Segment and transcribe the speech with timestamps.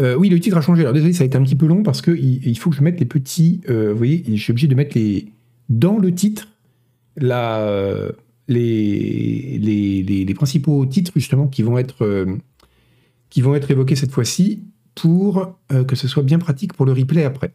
[0.00, 0.82] Euh, oui, le titre a changé.
[0.82, 2.82] Alors désolé, ça a été un petit peu long parce que il, faut que je
[2.82, 3.60] mette les petits.
[3.68, 5.26] Euh, vous voyez, je suis obligé de mettre les
[5.68, 6.48] dans le titre
[7.20, 8.14] les,
[9.58, 12.26] les, principaux titres justement qui vont être
[13.28, 14.62] qui vont être évoqués cette fois-ci
[14.94, 15.58] pour
[15.88, 17.52] que ce soit bien pratique pour le replay après.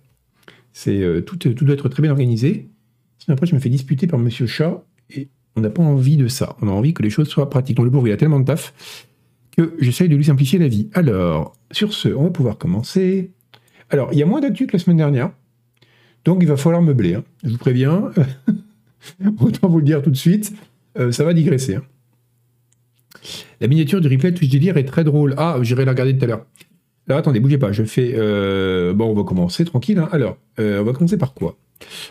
[0.73, 2.70] C'est tout, tout doit être très bien organisé.
[3.18, 6.28] Sinon après je me fais disputer par Monsieur Chat et on n'a pas envie de
[6.28, 6.57] ça.
[6.62, 7.78] On a envie que les choses soient pratiques.
[7.78, 8.73] Donc le pauvre il a tellement de taf
[9.55, 10.89] que j'essaye de lui simplifier la vie.
[10.93, 13.31] Alors, sur ce, on va pouvoir commencer.
[13.89, 15.32] Alors, il y a moins d'actu que la semaine dernière,
[16.25, 17.15] donc il va falloir meubler.
[17.15, 17.23] Hein.
[17.43, 18.11] Je vous préviens,
[19.39, 20.54] autant vous le dire tout de suite,
[20.97, 21.75] euh, ça va digresser.
[21.75, 21.83] Hein.
[23.61, 25.36] La miniature du replay Twitch Délire est très drôle.
[25.37, 26.45] Ah, j'irai la regarder tout à l'heure.
[27.07, 28.14] Alors attendez, bougez pas, je fais...
[28.15, 30.00] Euh, bon, on va commencer tranquille.
[30.00, 30.09] Hein.
[30.11, 31.57] Alors, euh, on va commencer par quoi?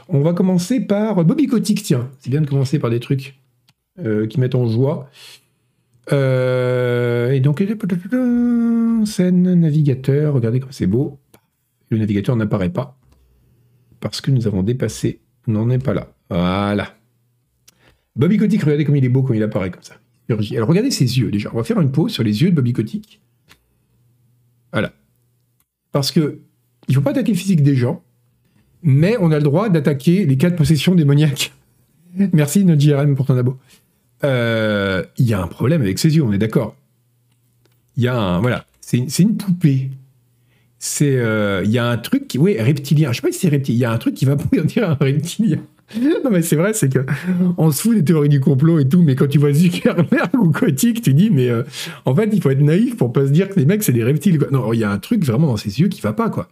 [0.09, 2.11] On va commencer par Bobby Kotick, tiens.
[2.19, 3.39] C'est bien de commencer par des trucs
[4.29, 5.11] qui mettent en joie.
[6.11, 7.63] Euh, et donc,
[9.07, 11.21] scène navigateur, regardez comme c'est beau.
[11.91, 12.99] Le navigateur n'apparaît pas
[14.01, 15.21] parce que nous avons dépassé.
[15.47, 16.13] On n'en est pas là.
[16.29, 16.97] Voilà.
[18.17, 19.95] Bobby Kotick, regardez comme il est beau quand il apparaît comme ça.
[20.29, 21.51] Alors regardez ses yeux déjà.
[21.53, 23.21] On va faire une pause sur les yeux de Bobby Kotick.
[24.73, 24.93] Voilà.
[25.93, 26.41] Parce que
[26.89, 28.03] il ne faut pas attaquer le physique des gens,
[28.83, 31.53] mais on a le droit d'attaquer les cas de possession démoniaque.
[32.33, 33.59] Merci, notre JRM, pour ton abo.
[34.25, 36.77] Euh, il y a un problème avec ses yeux, on est d'accord.
[37.97, 38.41] Il y a un.
[38.41, 38.65] Voilà.
[38.81, 39.91] C'est une poupée.
[40.79, 41.17] C'est.
[41.17, 42.39] Euh, il y a un truc qui.
[42.39, 43.13] Oui, reptilien.
[43.13, 43.77] Je sais pas si c'est reptilien.
[43.77, 45.59] Il y a un truc qui va dire un reptilien.
[46.01, 47.01] non, mais c'est vrai, c'est que
[47.59, 50.51] on se fout des théories du complot et tout, mais quand tu vois Zuckerberg ou
[50.51, 51.65] Kotick, tu dis, mais euh,
[52.07, 54.05] en fait, il faut être naïf pour pas se dire que les mecs, c'est des
[54.05, 54.39] reptiles.
[54.51, 56.49] Non, il y a un truc vraiment dans ses yeux qui va pas, quoi.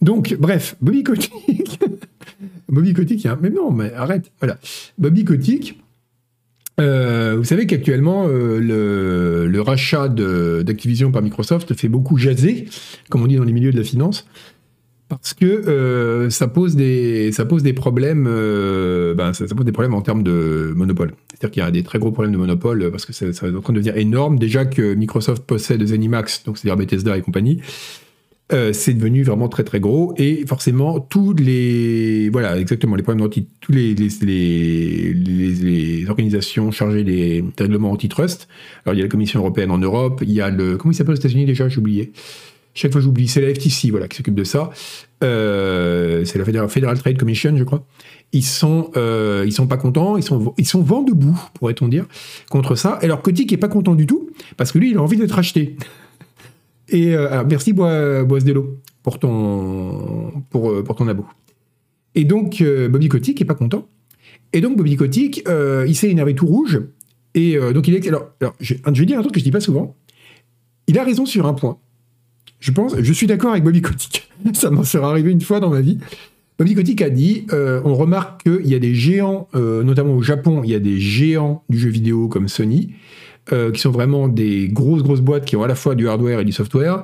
[0.00, 1.80] Donc, bref, Bobby Kotick.
[2.68, 3.36] Bobby Kotick, a...
[3.40, 4.30] mais non, mais arrête.
[4.40, 4.58] Voilà.
[4.96, 5.78] Bobby Kotick,
[6.80, 8.58] euh, vous savez qu'actuellement, euh,
[9.46, 12.66] le, rachat d'Activision par Microsoft fait beaucoup jaser,
[13.08, 14.26] comme on dit dans les milieux de la finance,
[15.08, 20.02] parce que euh, ça, pose des, ça pose des problèmes ben, pose des problèmes en
[20.02, 21.12] termes de monopole.
[21.28, 23.54] C'est-à-dire qu'il y a des très gros problèmes de monopole, parce que ça, ça est
[23.54, 24.38] en train de devenir énorme.
[24.38, 27.60] Déjà que Microsoft possède Zenimax, donc c'est-à-dire Bethesda et compagnie,
[28.52, 30.14] euh, c'est devenu vraiment très très gros.
[30.16, 33.28] Et forcément tous les voilà exactement les problèmes
[33.68, 34.06] les, les,
[36.08, 38.48] organisations chargées des, règlements antitrust.
[38.84, 40.94] Alors il y a la Commission européenne en Europe il y a le comment il
[40.94, 41.68] s'appelle aux États-Unis déjà?
[41.68, 42.12] J'ai oublié.
[42.74, 43.28] Chaque fois j'oublie.
[43.28, 44.70] C'est la FTC voilà qui s'occupe de ça.
[45.22, 47.84] Euh, c'est la Federal, Trade Commission je crois.
[48.32, 50.16] Ils sont euh, ils sont pas contents.
[50.16, 52.06] Ils sont ils sont vent debout pourrait-on dire
[52.48, 52.98] contre ça.
[53.02, 55.38] Et alors Kotick est pas content du tout parce que lui il a envie d'être
[55.38, 55.76] acheté
[56.90, 58.24] et euh, merci Bois,
[59.02, 61.24] pour ton, pour, euh, pour ton abo.
[62.14, 63.88] Et donc, euh, Bobby Kotick est pas content.
[64.52, 65.44] Et donc, Bobby Kotick,
[65.86, 66.80] il s'est énervé tout rouge.
[67.34, 68.08] Et donc, il est.
[68.08, 69.96] Alors, alors je, vais dire un truc que je dis pas souvent.
[70.88, 71.78] Il a raison sur un point.
[72.58, 74.28] Je pense, je suis d'accord avec Bobby Kotick.
[74.54, 75.98] Ça m'en sera arrivé une fois dans ma vie.
[76.58, 80.70] Bobby Kotick a dit on remarque qu'il y a des géants, notamment au Japon, il
[80.70, 82.92] y a des géants du jeu vidéo comme Sony,
[83.52, 86.40] euh, qui sont vraiment des grosses, grosses boîtes qui ont à la fois du hardware
[86.40, 87.02] et du software.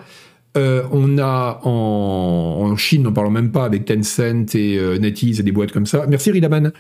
[0.57, 5.43] Euh, on a en, Chine, n'en parlons même pas, avec Tencent et euh, NetEase et
[5.43, 6.07] des boîtes comme ça.
[6.09, 6.73] Merci Ridaman.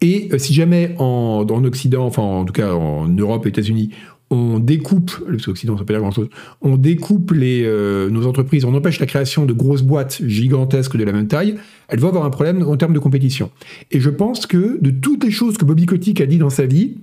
[0.00, 3.90] Et si jamais en, en Occident, enfin en tout cas en Europe États-Unis,
[4.30, 6.28] on découpe, parce qu'Occident ça peut dire grand-chose,
[6.60, 7.66] on découpe les,
[8.10, 11.56] nos entreprises, on empêche la création de grosses boîtes gigantesques de la même taille,
[11.88, 13.50] elles vont avoir un problème en termes de compétition.
[13.90, 16.66] Et je pense que de toutes les choses que Bobby Kotick a dit dans sa
[16.66, 16.98] vie,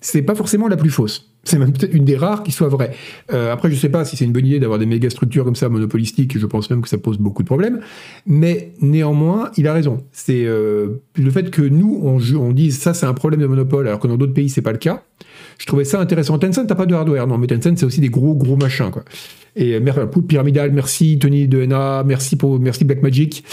[0.00, 1.30] c'est pas forcément la plus fausse.
[1.44, 2.92] C'est même peut-être une des rares qui soit vraie.
[3.32, 5.56] Euh, après, je sais pas si c'est une bonne idée d'avoir des méga structures comme
[5.56, 6.38] ça monopolistiques.
[6.38, 7.80] Je pense même que ça pose beaucoup de problèmes.
[8.26, 10.04] Mais néanmoins, il a raison.
[10.12, 13.88] C'est euh, le fait que nous on, on dise ça c'est un problème de monopole,
[13.88, 15.02] alors que dans d'autres pays c'est pas le cas.
[15.58, 16.38] Je trouvais ça intéressant.
[16.38, 19.04] Tencent t'as pas de hardware, non, mais Tencent c'est aussi des gros gros machins quoi.
[19.56, 23.44] Et euh, merci pyramidal, merci Tony de NA, merci pour merci Blackmagic,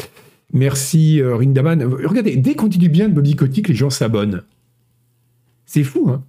[0.54, 1.84] merci Rindaman.
[1.84, 4.44] Regardez, dès qu'on dit du bien de Bobby Kotick, les gens s'abonnent.
[5.66, 6.24] C'est fou, hein.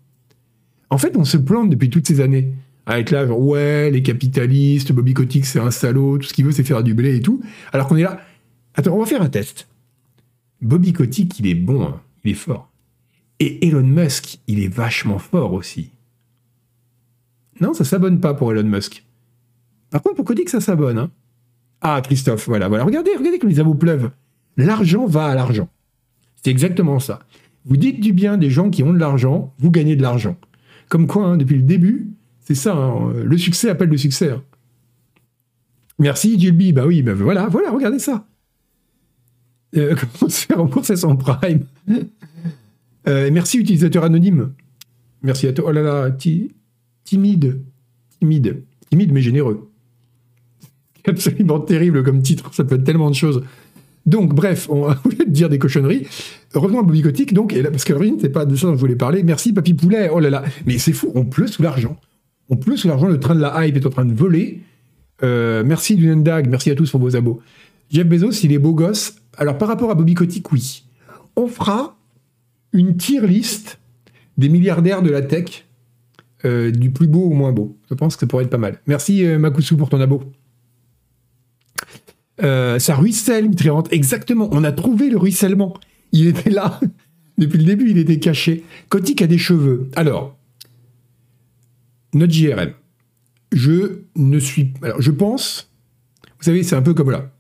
[0.91, 2.53] En fait, on se plante depuis toutes ces années.
[2.87, 6.53] Avec là, genre, ouais, les capitalistes, Bobby Kotick, c'est un salaud, tout ce qu'il veut,
[6.53, 7.43] c'est faire du blé et tout.
[7.73, 8.21] Alors qu'on est là.
[8.75, 9.69] Attends, on va faire un test.
[10.63, 12.01] Bobby Kotick, il est bon, hein.
[12.25, 12.71] il est fort.
[13.41, 15.91] Et Elon Musk, il est vachement fort aussi.
[17.61, 19.05] Non, ça s'abonne pas pour Elon Musk.
[19.91, 20.99] Par contre, pour Kotick, ça s'abonne.
[20.99, 21.11] Hein.
[21.81, 22.85] Ah, Christophe, voilà, voilà.
[22.85, 24.11] Regardez, regardez comme les avos pleuvent.
[24.57, 25.69] L'argent va à l'argent.
[26.43, 27.21] C'est exactement ça.
[27.65, 30.37] Vous dites du bien des gens qui ont de l'argent, vous gagnez de l'argent.
[30.89, 34.31] Comme quoi, hein, depuis le début, c'est ça, hein, le succès appelle le succès.
[34.31, 34.43] Hein.
[35.99, 38.27] Merci Gilby, bah oui, bah voilà, voilà, regardez ça.
[39.77, 41.67] Euh, comment se faire rembourser son prime?
[43.07, 44.53] Euh, Merci utilisateur anonyme.
[45.23, 45.67] Merci à toi.
[45.69, 46.53] Oh là là, timide,
[48.21, 49.71] timide, timide mais généreux.
[51.09, 53.43] absolument terrible comme titre, ça peut être tellement de choses.
[54.07, 56.07] Donc, bref, on voulait dire des cochonneries.
[56.55, 59.23] Revenons à Bobby Kotick, donc, parce que c'est pas de ça dont je voulais parler.
[59.23, 60.11] Merci, Papy Poulet.
[60.13, 60.45] Oh là là.
[60.67, 61.97] Mais c'est fou, on pleut sous l'argent.
[62.49, 64.63] On pleut sous l'argent, le train de la hype est en train de voler.
[65.23, 67.41] Euh, merci Lunendag, merci à tous pour vos abos.
[67.91, 69.17] Jeff Bezos, il est beau gosse.
[69.37, 70.85] Alors, par rapport à Bobby Kotick, oui.
[71.37, 71.97] On fera
[72.73, 73.79] une tier list
[74.37, 75.67] des milliardaires de la tech,
[76.45, 77.77] euh, du plus beau au moins beau.
[77.91, 78.81] Je pense que ça pourrait être pas mal.
[78.87, 80.23] Merci euh, Makusu pour ton abo.
[82.43, 83.93] Euh, ça ruisselle, Mitriante.
[83.93, 84.49] Exactement.
[84.53, 85.75] On a trouvé le ruissellement.
[86.13, 86.81] Il était là.
[87.39, 88.65] Depuis le début, il était caché.
[88.89, 89.89] Kotick a des cheveux.
[89.95, 90.37] Alors,
[92.15, 92.73] notre JRM.
[93.53, 94.73] Je ne suis.
[94.83, 95.71] Alors, je pense.
[96.39, 97.31] Vous savez, c'est un peu comme là.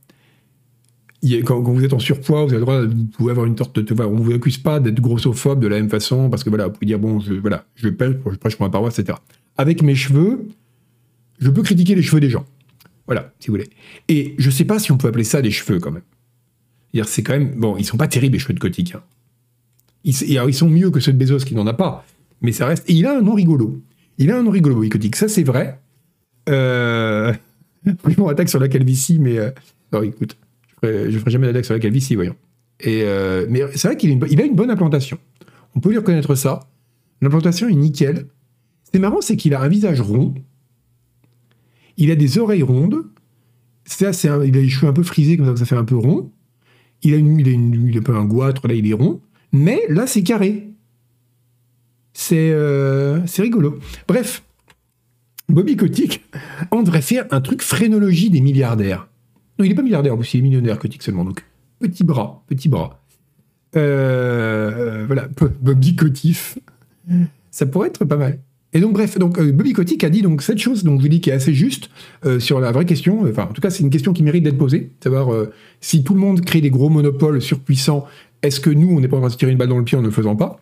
[1.45, 3.79] Quand, vous êtes en surpoids, vous avez le droit, vous pouvez avoir une torte.
[3.79, 6.67] De, on ne vous accuse pas d'être grossophobe de la même façon, parce que voilà,
[6.69, 9.19] vous pouvez dire, bon, je, voilà, je prêche, je prêche pour ma paroisse, etc.
[9.57, 10.47] Avec mes cheveux,
[11.41, 12.45] je peux critiquer les cheveux des gens.
[13.09, 13.71] Voilà, si vous voulez.
[14.09, 16.03] Et je ne sais pas si on peut appeler ça des cheveux quand même.
[17.05, 17.55] C'est quand même.
[17.57, 18.95] Bon, ils sont pas terribles les cheveux de Kotick.
[18.95, 19.03] Hein.
[20.05, 22.05] Ils, ils, sont mieux que ceux de Bezos qui n'en a pas.
[22.43, 22.89] Mais ça reste.
[22.89, 23.81] Et il a un nom rigolo.
[24.19, 25.17] Il a un nom rigolo, Kotick.
[25.17, 25.81] Ça, c'est vrai.
[26.49, 27.33] Euh.
[28.19, 29.39] on attaque sur la calvitie, mais.
[29.39, 29.51] Euh...
[29.93, 30.37] Non, écoute,
[30.83, 32.37] je ferai, ferai jamais d'attaque sur la calvitie, voyons.
[32.87, 33.47] Euh...
[33.49, 35.19] Mais c'est vrai qu'il a, a, une bonne implantation.
[35.75, 36.69] On peut lui reconnaître ça.
[37.23, 38.27] L'implantation est nickel.
[38.93, 40.35] C'est marrant, c'est qu'il a un visage rond.
[41.99, 43.05] Il a des oreilles rondes.
[43.85, 46.31] C'est il a les cheveux un peu frisés, comme ça, ça fait un peu rond.
[47.03, 49.21] Il a, une, il une, il un goitre, là, il est rond.
[49.53, 50.69] Mais là, c'est carré.
[52.13, 53.79] C'est euh, rigolo.
[54.07, 54.43] Bref,
[55.49, 56.25] Bobby Kotick,
[56.71, 59.09] on devrait faire un truc phrénologie des milliardaires.
[59.59, 61.25] Non, il n'est pas milliardaire, il est millionnaire, Kotick seulement.
[61.25, 61.45] Donc,
[61.79, 63.03] petit bras, petit bras.
[63.77, 65.29] Euh, voilà,
[65.61, 66.59] Bobby Kotif.
[67.51, 68.39] Ça pourrait être pas mal.
[68.75, 71.09] Et donc bref, donc euh, Bobby Kotick a dit donc cette chose, donc je vous
[71.09, 71.89] dis qui est assez juste
[72.27, 73.23] euh, sur la vraie question.
[73.29, 75.51] Enfin, en tout cas, c'est une question qui mérite d'être posée, savoir euh,
[75.81, 78.07] si tout le monde crée des gros monopoles surpuissants,
[78.43, 79.85] est-ce que nous, on n'est pas en train de se tirer une balle dans le
[79.85, 80.61] pied en ne le faisant pas?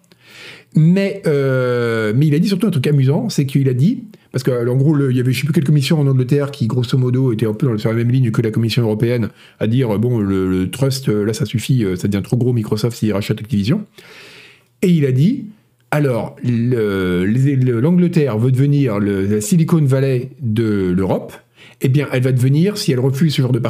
[0.74, 4.76] Mais, mais il a dit surtout un truc amusant, c'est qu'il a dit, parce qu'en
[4.76, 7.46] gros, il y avait je sais plus quelle commission en Angleterre qui, grosso modo, était
[7.46, 10.70] un peu sur la même ligne que la Commission européenne, à dire bon, le, le
[10.70, 13.84] trust, là, ça suffit, ça devient trop gros Microsoft s'il rachète Activision.
[14.82, 15.46] Et il a dit,
[15.96, 21.32] alors, l'Angleterre veut devenir la Silicon Valley de l'Europe.
[21.80, 23.60] Eh bien, elle va devenir, si elle refuse ce genre de,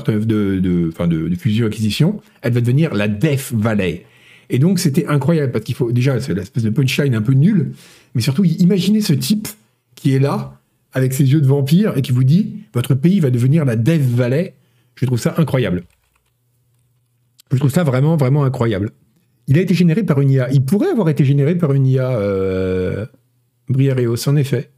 [0.58, 4.06] de, fusion-acquisition, elle va devenir la Death Valley.
[4.50, 7.74] Et donc, c'était incroyable, parce qu'il faut, déjà, c'est l'espèce de punchline un peu nul,
[8.16, 9.46] mais surtout, imaginez ce type
[9.94, 10.60] qui est là,
[10.94, 14.02] avec ses yeux de vampire, et qui vous dit, votre pays va devenir la Death
[14.02, 14.54] Valley.
[14.96, 15.84] Je trouve ça incroyable.
[17.52, 18.90] Je trouve ça vraiment, vraiment incroyable.
[19.48, 20.50] Il a été généré par une IA.
[20.52, 23.06] Il pourrait avoir été généré par une IA euh,
[23.68, 24.70] Briareos, en effet.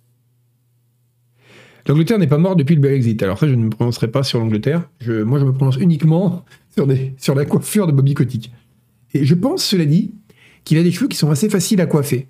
[1.87, 3.23] L'Angleterre n'est pas morte depuis le Brexit.
[3.23, 4.91] Alors ça, je ne me prononcerai pas sur l'Angleterre.
[5.07, 6.45] moi, je me prononce uniquement
[7.17, 8.53] sur, la coiffure de Bobby Kotick.
[9.15, 10.15] Et je pense, cela dit,
[10.65, 12.29] qu'il a des cheveux qui sont assez faciles à coiffer.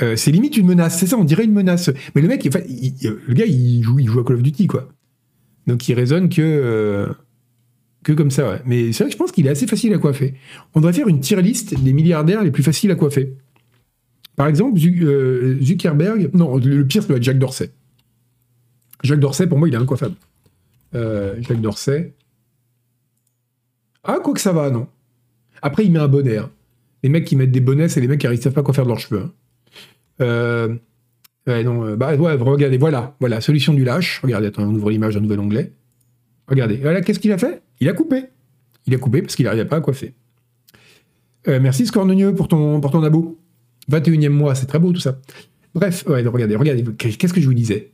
[0.00, 0.98] Euh, c'est limite une menace.
[0.98, 1.90] C'est ça, on dirait une menace.
[2.14, 4.88] Mais le mec, le gars, il joue, il joue à Call of Duty, quoi.
[5.66, 6.40] Donc il raisonne que...
[6.40, 7.06] Euh,
[8.02, 8.60] que comme ça, ouais.
[8.66, 10.34] Mais c'est vrai que je pense qu'il est assez facile à coiffer.
[10.74, 13.34] On devrait faire une tier list des milliardaires les plus faciles à coiffer.
[14.36, 16.30] Par exemple, euh, Zuckerberg.
[16.34, 17.70] Non, le pire, c'est Jack Dorsey.
[19.04, 20.14] Jacques Dorsey, pour moi, il est incoiffable.
[20.94, 22.12] Euh, Jacques Dorsey.
[24.04, 24.88] Ah, quoi que ça va, non.
[25.60, 26.38] Après, il met un bonnet.
[26.38, 26.50] Hein.
[27.02, 28.84] Les mecs qui mettent des bonnets, c'est les mecs qui ne savent pas quoi faire
[28.84, 29.22] de leurs cheveux.
[29.22, 29.32] Hein.
[30.20, 30.74] Euh,
[31.46, 34.20] non, bah, ouais, regardez, voilà, voilà, solution du lâche.
[34.22, 35.72] Regardez, attends, on ouvre l'image d'un nouvel onglet.
[36.48, 37.62] Regardez, voilà, qu'est-ce qu'il a fait?
[37.82, 38.26] Il a coupé.
[38.86, 40.14] Il a coupé parce qu'il n'arrivait pas à coiffer.
[41.48, 43.40] Euh, merci Scornonieux pour ton, pour ton abo.
[43.90, 45.18] 21e mois, c'est très beau tout ça.
[45.74, 47.90] Bref, regardez, regardez, qu'est-ce que je vous disais?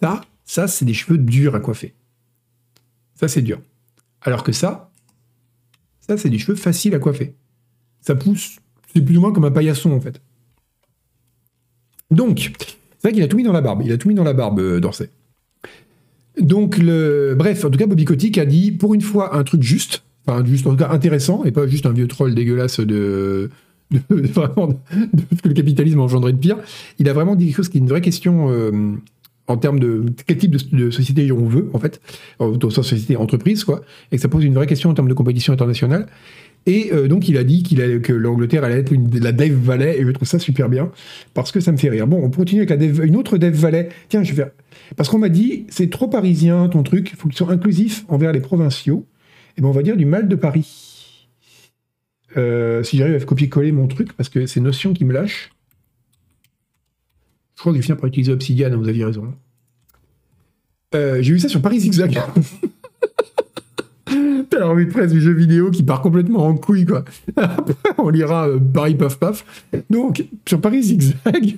[0.00, 1.92] Ça, ça, c'est des cheveux durs à coiffer.
[3.14, 3.60] Ça, c'est dur.
[4.22, 4.90] Alors que ça,
[6.00, 7.34] ça, c'est des cheveux faciles à coiffer.
[8.00, 8.56] Ça pousse,
[8.94, 10.22] c'est plus ou moins comme un paillasson en fait.
[12.10, 13.82] Donc, c'est vrai qu'il a tout mis dans la barbe.
[13.84, 15.10] Il a tout mis dans la barbe, euh, Dorsey.
[16.40, 17.34] Donc, le...
[17.36, 20.44] bref, en tout cas, Bobby Kotick a dit pour une fois un truc juste, enfin,
[20.44, 23.50] juste en tout cas intéressant, et pas juste un vieux troll dégueulasse de.
[23.92, 26.56] ce que le capitalisme a engendré de pire.
[26.98, 28.96] Il a vraiment dit quelque chose qui est une vraie question euh,
[29.46, 32.00] en termes de quel type de, société on veut, en fait,
[32.40, 35.14] dans sa société entreprise, quoi, et que ça pose une vraie question en termes de
[35.14, 36.08] compétition internationale.
[36.66, 40.04] Et euh, donc il a dit qu'il que l'Angleterre allait être la Dev Valley, et
[40.04, 40.90] je trouve ça super bien,
[41.32, 42.06] parce que ça me fait rire.
[42.08, 43.88] Bon, on continue avec une autre Dev Valley.
[44.08, 44.50] Tiens, je vais faire...
[44.96, 48.32] Parce qu'on m'a dit, c'est trop parisien ton truc, il faut qu'il soit inclusif envers
[48.32, 49.06] les provinciaux.
[49.50, 51.28] Et eh ben on va dire du mal de Paris.
[52.36, 55.52] Euh, si j'arrive à copier-coller mon truc, parce que c'est Notion qui me lâche.
[57.54, 59.32] Je crois que je viens par utiliser Obsidian, vous aviez raison.
[60.94, 62.18] Euh, j'ai vu ça sur Paris Zigzag.
[64.50, 67.04] T'as la de presse du jeu vidéo qui part complètement en couille, quoi.
[67.98, 69.44] On lira euh, Paris Paf Paf.
[69.90, 71.56] Donc, sur Paris Zigzag,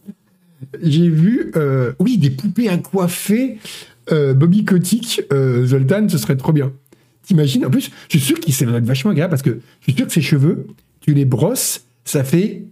[0.82, 3.58] j'ai vu, euh, oui, des poupées à coiffer
[4.10, 5.22] euh, Bobby Kotick,
[5.64, 6.72] Zoltan, ce serait trop bien.
[7.22, 10.06] T'imagines En plus, je suis sûr qu'il s'est vachement agréable parce que je suis sûr
[10.06, 10.66] que ses cheveux,
[11.00, 12.64] tu les brosses, ça fait.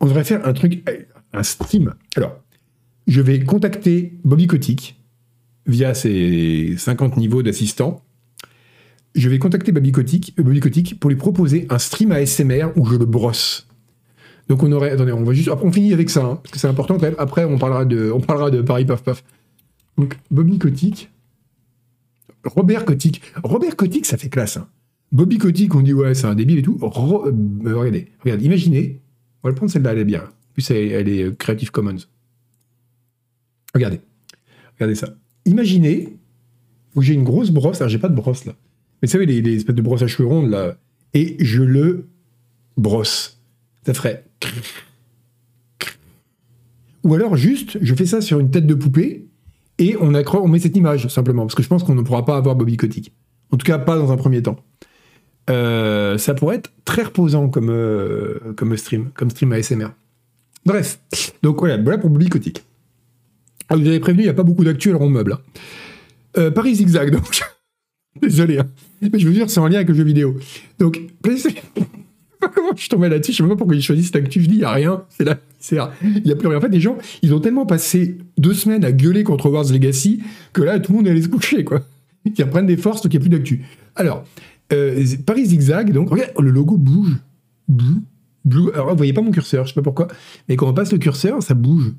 [0.00, 0.86] On devrait faire un truc,
[1.32, 1.94] un stream.
[2.16, 2.38] Alors,
[3.06, 4.96] je vais contacter Bobby Kotick
[5.66, 8.02] via ses 50 niveaux d'assistants.
[9.14, 13.06] Je vais contacter Bobby Bobby Kotick pour lui proposer un stream ASMR où je le
[13.06, 13.68] brosse.
[14.48, 16.68] Donc on aurait, attendez, on va juste, on finit avec ça, hein, parce que c'est
[16.68, 17.14] important quand même.
[17.18, 19.24] Après on parlera de, on parlera de Paris Paf Paf.
[19.96, 21.10] Donc Bobby Kotick,
[22.44, 24.58] Robert Kotick, Robert Kotick, ça fait classe.
[24.58, 24.68] Hein.
[25.12, 26.78] Bobby Kotick, on dit ouais, c'est un débile et tout.
[26.82, 29.00] Euh, regardez, regardez, imaginez,
[29.42, 30.24] on va prendre celle-là, elle est bien.
[30.24, 31.96] En plus elle, est euh, Creative Commons.
[33.74, 34.00] Regardez,
[34.74, 35.14] regardez ça.
[35.46, 36.16] Imaginez
[36.94, 38.54] où j'ai une grosse brosse, alors j'ai pas de brosse là,
[39.02, 40.76] mais vous savez les, les espèces de brosses à cheveux rondes là,
[41.12, 42.08] et je le
[42.76, 43.40] brosse.
[43.84, 44.24] Ça ferait
[47.04, 49.26] ou alors juste, je fais ça sur une tête de poupée
[49.78, 52.36] et on, on met cette image simplement, parce que je pense qu'on ne pourra pas
[52.36, 53.12] avoir Bobby Kotick.
[53.50, 54.56] En tout cas, pas dans un premier temps.
[55.50, 59.88] Euh, ça pourrait être très reposant comme, euh, comme stream, comme stream ASMR.
[60.64, 60.98] Bref,
[61.42, 62.64] donc voilà, voilà pour Bobby Kotick.
[63.68, 65.34] Ah, vous avez prévenu, il n'y a pas beaucoup d'actuels en meuble.
[65.34, 65.40] Hein.
[66.36, 67.42] Euh, Paris Zigzag, donc.
[68.22, 68.68] Désolé, hein.
[69.00, 70.36] mais je veux dire, c'est en lien avec le jeu vidéo.
[70.78, 71.00] Donc,
[72.54, 74.58] comment je suis là-dessus, je sais pas pourquoi j'ai choisi cette actu, je dis, il
[74.58, 75.40] n'y a rien, c'est là,
[76.02, 76.58] il n'y a plus rien.
[76.58, 80.22] En fait, les gens, ils ont tellement passé deux semaines à gueuler contre Wars Legacy
[80.52, 81.80] que là, tout le monde allait se coucher, quoi.
[82.24, 83.64] Ils reprennent des forces, donc il n'y a plus d'actu.
[83.96, 84.24] Alors,
[84.72, 87.16] euh, Paris Zigzag, donc, regarde, le logo bouge.
[87.68, 88.70] Blue.
[88.74, 90.08] Alors, vous voyez pas mon curseur, je sais pas pourquoi,
[90.48, 91.92] mais quand on passe le curseur, ça bouge.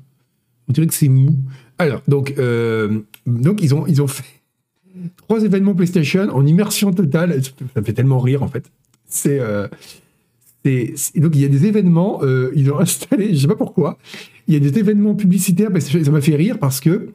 [0.68, 1.36] On dirait que c'est mou.
[1.78, 4.24] Alors, donc, euh, donc ils, ont, ils ont fait
[5.16, 7.42] trois événements PlayStation en immersion totale.
[7.42, 8.70] Ça me fait tellement rire, en fait.
[9.08, 9.38] C'est.
[9.40, 9.68] Euh,
[11.16, 13.98] donc il y a des événements, euh, ils ont installé, je sais pas pourquoi,
[14.48, 17.10] il y a des événements publicitaires, ça m'a fait rire parce que,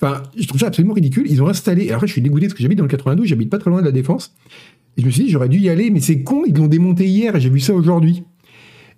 [0.00, 1.26] enfin, je trouve ça absolument ridicule.
[1.28, 3.50] Ils ont installé, et après je suis dégoûté parce que j'habite dans le 92, j'habite
[3.50, 4.34] pas très loin de la Défense,
[4.96, 7.06] et je me suis dit j'aurais dû y aller, mais c'est con, ils l'ont démonté
[7.06, 8.24] hier et j'ai vu ça aujourd'hui.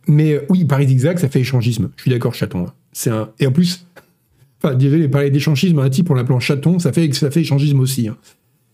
[0.06, 1.90] Mais oui, Paris Zigzag, ça fait échangisme.
[1.96, 2.66] Je suis d'accord, chaton.
[3.06, 3.86] Un, et en plus,
[4.62, 7.80] Enfin, désolé, parler d'échangisme à un type en l'appelant chaton, ça fait, ça fait échangisme
[7.80, 8.08] aussi.
[8.08, 8.16] Hein.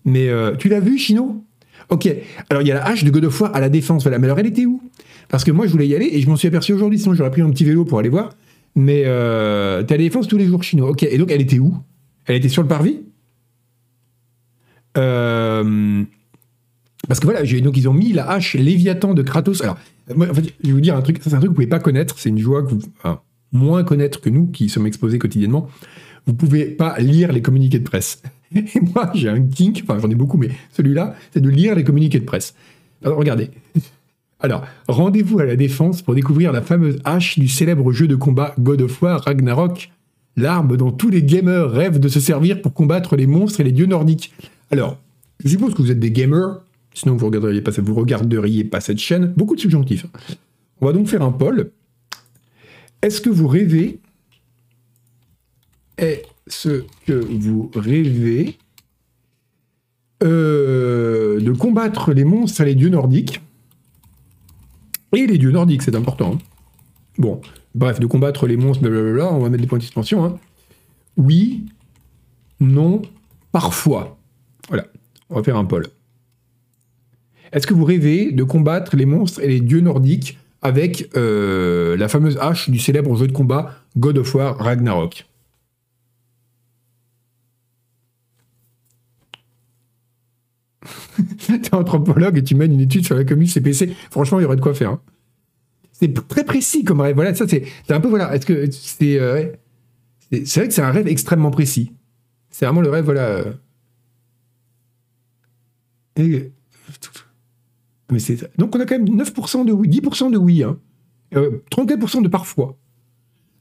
[0.04, 1.44] Mais euh, tu l'as vu, Chino?
[1.90, 2.08] Ok.
[2.50, 4.02] Alors, il y a la hache de God of War à la défense.
[4.02, 4.18] Voilà.
[4.18, 4.82] Mais alors, elle était où?
[5.28, 6.98] Parce que moi, je voulais y aller et je m'en suis aperçu aujourd'hui.
[6.98, 8.30] Sinon, j'aurais pris un petit vélo pour aller voir.
[8.74, 10.88] Mais euh, t'es à la défense tous les jours, Chino.
[10.88, 11.04] Ok.
[11.04, 11.76] Et donc, elle était où?
[12.24, 13.02] Elle était sur le parvis?
[14.98, 16.02] Euh,
[17.06, 19.62] Parce que voilà, donc ils ont mis la hache Léviathan de Kratos.
[19.62, 19.78] Alors,
[20.16, 21.18] moi, en fait, je vais vous dire un truc.
[21.20, 22.18] C'est un truc que vous pouvez pas connaître.
[22.18, 22.80] C'est une joie que vous
[23.56, 25.68] moins connaître que nous qui sommes exposés quotidiennement,
[26.26, 28.22] vous pouvez pas lire les communiqués de presse.
[28.54, 31.84] Et moi, j'ai un kink, enfin j'en ai beaucoup, mais celui-là, c'est de lire les
[31.84, 32.54] communiqués de presse.
[33.04, 33.50] Alors regardez.
[34.40, 38.54] Alors, rendez-vous à la défense pour découvrir la fameuse hache du célèbre jeu de combat
[38.58, 39.90] God of War Ragnarok,
[40.36, 43.72] l'arme dont tous les gamers rêvent de se servir pour combattre les monstres et les
[43.72, 44.34] dieux nordiques.
[44.70, 44.98] Alors,
[45.42, 46.60] je suppose que vous êtes des gamers,
[46.92, 49.32] sinon vous regarderiez pas, vous regarderiez pas cette chaîne.
[49.36, 50.06] Beaucoup de subjonctifs.
[50.80, 51.70] On va donc faire un poll.
[53.06, 54.00] Est-ce que vous rêvez
[60.24, 63.40] euh, de combattre les monstres et les dieux nordiques?
[65.12, 66.32] Et les dieux nordiques, c'est important.
[66.34, 66.38] Hein.
[67.16, 67.40] Bon,
[67.76, 70.24] bref, de combattre les monstres, blablabla, on va mettre des points de suspension.
[70.24, 70.40] Hein.
[71.16, 71.64] Oui,
[72.58, 73.02] non,
[73.52, 74.18] parfois.
[74.66, 74.84] Voilà,
[75.30, 75.86] on va faire un poll.
[77.52, 82.08] Est-ce que vous rêvez de combattre les monstres et les dieux nordiques avec euh, la
[82.08, 85.26] fameuse hache du célèbre jeu de combat God of War Ragnarok.
[91.46, 93.94] T'es anthropologue et tu mènes une étude sur la commune CPC.
[94.10, 94.90] Franchement, il y aurait de quoi faire.
[94.90, 95.00] Hein.
[95.92, 97.14] C'est très précis comme rêve.
[97.14, 98.34] Voilà, ça c'est un peu voilà.
[98.34, 99.46] Est-ce que c'est euh,
[100.30, 101.92] c'est vrai que c'est un rêve extrêmement précis.
[102.50, 103.42] C'est vraiment le rêve voilà.
[106.18, 106.50] Euh,
[108.58, 110.78] donc on a quand même 9% de oui, 10% de oui, hein.
[111.34, 112.78] 34% euh, de parfois.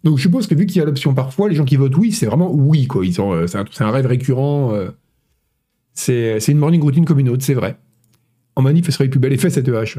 [0.03, 2.11] Donc je suppose que vu qu'il y a l'option parfois, les gens qui votent oui,
[2.11, 3.05] c'est vraiment oui, quoi.
[3.05, 4.71] Ils euh, c'est, un, rêve récurrent.
[4.73, 4.91] Euh.
[5.93, 7.77] c'est, une morning routine comme une autre, c'est vrai.
[8.55, 9.97] En manif, elle serait plus belle effet cette hache.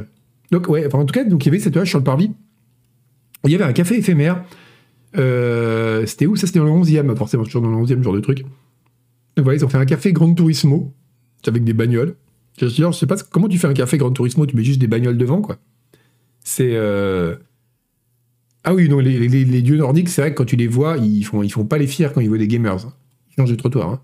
[0.52, 2.30] Donc ouais, en tout cas, donc il y avait cette hache sur le parvis.
[3.44, 4.44] Il y avait un café éphémère.
[5.12, 6.36] c'était où?
[6.36, 8.44] Ça, c'était dans le 11e, forcément, toujours dans le 11e genre de truc.
[9.36, 10.94] Voilà, ils ont fait un café Grand Turismo,
[11.46, 12.14] avec des bagnoles.
[12.58, 14.86] Je, je sais pas comment tu fais un café Gran Turismo, tu mets juste des
[14.86, 15.58] bagnoles devant, quoi.
[16.42, 16.74] C'est.
[16.74, 17.36] Euh,
[18.64, 21.42] Ah oui, non, les, dieux nordiques, c'est vrai que quand tu les vois, ils font,
[21.42, 22.78] ils font pas les fiers quand ils voient des gamers.
[23.30, 23.90] Ils changent de trottoir.
[23.90, 24.00] Hein.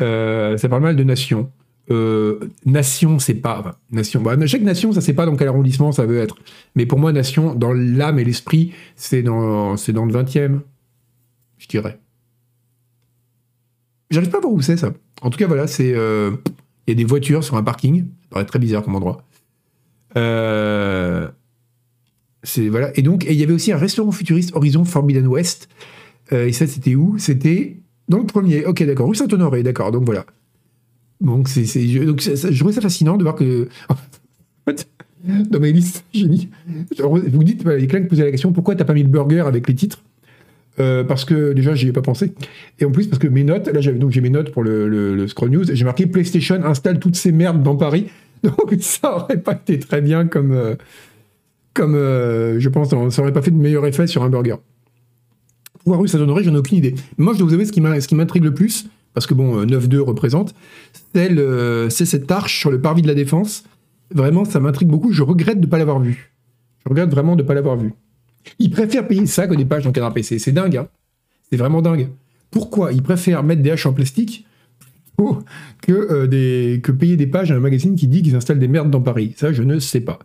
[0.00, 1.50] Euh, ça parle mal de nation.
[1.90, 3.78] Euh, nation, c'est pas.
[3.90, 4.22] nation.
[4.22, 6.36] Bah, chaque nation, ça sait pas dans quel arrondissement ça veut être.
[6.76, 10.60] Mais pour moi, nation, dans l'âme et l'esprit, c'est dans, c'est dans le 20e,
[11.58, 11.98] je dirais.
[14.10, 14.92] J'arrive pas à voir où c'est ça.
[15.22, 15.94] En tout cas, voilà, c'est.
[16.86, 18.04] Il y a des voitures sur un parking.
[18.04, 19.22] Ça paraît très bizarre comme endroit.
[20.16, 21.28] Euh,
[22.68, 22.96] voilà.
[22.98, 25.68] Et donc, il y avait aussi un restaurant futuriste Horizon Forbidden West.
[26.32, 27.16] Euh, et ça, c'était où?
[27.18, 28.64] C'était dans le premier.
[28.66, 29.08] Ok, d'accord.
[29.08, 29.92] Rue Saint-Honoré, d'accord.
[29.92, 30.26] Donc voilà.
[31.20, 31.62] Donc, c'est,
[32.04, 33.68] donc je trouvais ça fascinant de voir que.
[35.24, 36.48] dans mes listes, j'ai mis.
[36.98, 39.66] Vous dites, voilà, les clients posaient la question pourquoi t'as pas mis le burger avec
[39.68, 40.02] les titres?
[40.80, 42.32] Euh, parce que déjà j'y ai pas pensé
[42.80, 44.88] et en plus parce que mes notes là j'avais donc j'ai mes notes pour le,
[44.88, 48.08] le, Scroll News j'ai marqué PlayStation installe toutes ces merdes dans Paris
[48.42, 50.74] donc ça aurait pas été très bien comme euh,
[51.74, 54.56] comme euh, je pense, ça aurait pas fait de meilleur effet sur un burger.
[55.82, 56.94] Pouvoir rue ça donnerait, j'en ai aucune idée.
[57.18, 60.02] Moi, je dois vous avouer ce qui m'intrigue le plus, parce que bon, 9-2 euh,
[60.02, 60.54] représente,
[61.12, 63.64] c'est cette arche sur le parvis de la Défense.
[64.14, 65.12] Vraiment, ça m'intrigue beaucoup.
[65.12, 66.32] Je regrette de pas l'avoir vu.
[66.84, 67.92] Je regrette vraiment de pas l'avoir vu.
[68.58, 70.38] Ils préfèrent payer ça que des pages dans cadre PC.
[70.38, 70.88] C'est dingue, hein
[71.50, 72.08] C'est vraiment dingue.
[72.50, 74.46] Pourquoi ils préfèrent mettre des haches en plastique
[75.82, 78.68] que, euh, des, que payer des pages à un magazine qui dit qu'ils installent des
[78.68, 79.34] merdes dans Paris?
[79.36, 80.18] Ça, je ne sais pas.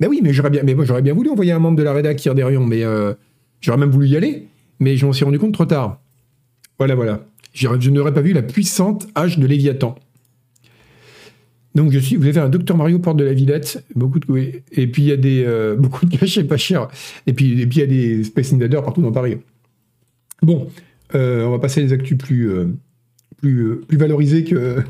[0.00, 2.28] Mais oui, mais j'aurais bien, moi j'aurais bien voulu envoyer un membre de la rédac
[2.28, 3.14] des rayons, mais euh,
[3.60, 6.00] j'aurais même voulu y aller, mais je m'en suis rendu compte trop tard.
[6.78, 7.26] Voilà, voilà.
[7.52, 9.94] Je n'aurais pas vu la puissante hache de Léviathan.
[11.74, 14.26] Donc je suis, vous avez un Docteur Mario porte de la Villette, beaucoup de
[14.72, 16.88] et puis il y a des euh, beaucoup de cachets pas chers,
[17.26, 19.38] et puis et puis il y a des Space Invaders partout dans Paris.
[20.42, 20.68] Bon,
[21.14, 22.48] euh, on va passer à des actus plus
[23.38, 24.82] plus plus valorisées que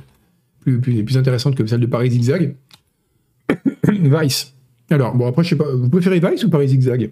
[0.60, 2.54] plus, plus, plus intéressantes que celle de Paris Zigzag.
[3.88, 4.54] Vice.
[4.90, 7.10] Alors, bon, après, je sais pas, vous préférez Vice ou Paris Zigzag?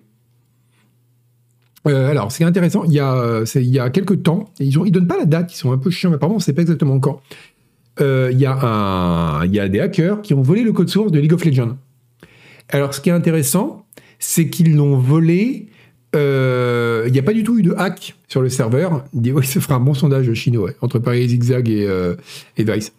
[1.89, 5.07] Euh, alors, c'est intéressant, il y, a, il y a quelques temps, ils ne donnent
[5.07, 7.01] pas la date, ils sont un peu chiants, mais apparemment, on ne sait pas exactement
[7.01, 7.21] quand.
[8.01, 10.89] Euh, il, y a un, il y a des hackers qui ont volé le code
[10.89, 11.77] source de League of Legends.
[12.71, 13.85] Alors, ce qui est intéressant,
[14.19, 15.69] c'est qu'ils l'ont volé.
[16.15, 19.05] Euh, il n'y a pas du tout eu de hack sur le serveur.
[19.13, 21.87] Dit, oui, ça fera un bon sondage chinois entre Paris Zigzag et,
[22.57, 22.93] et Vice.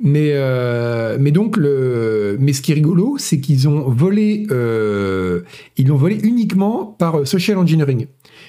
[0.00, 5.40] Mais, euh, donc, mais ce qui est rigolo, c'est qu'ils ont volé, euh,
[5.76, 8.06] ils l'ont volé uniquement par social engineering.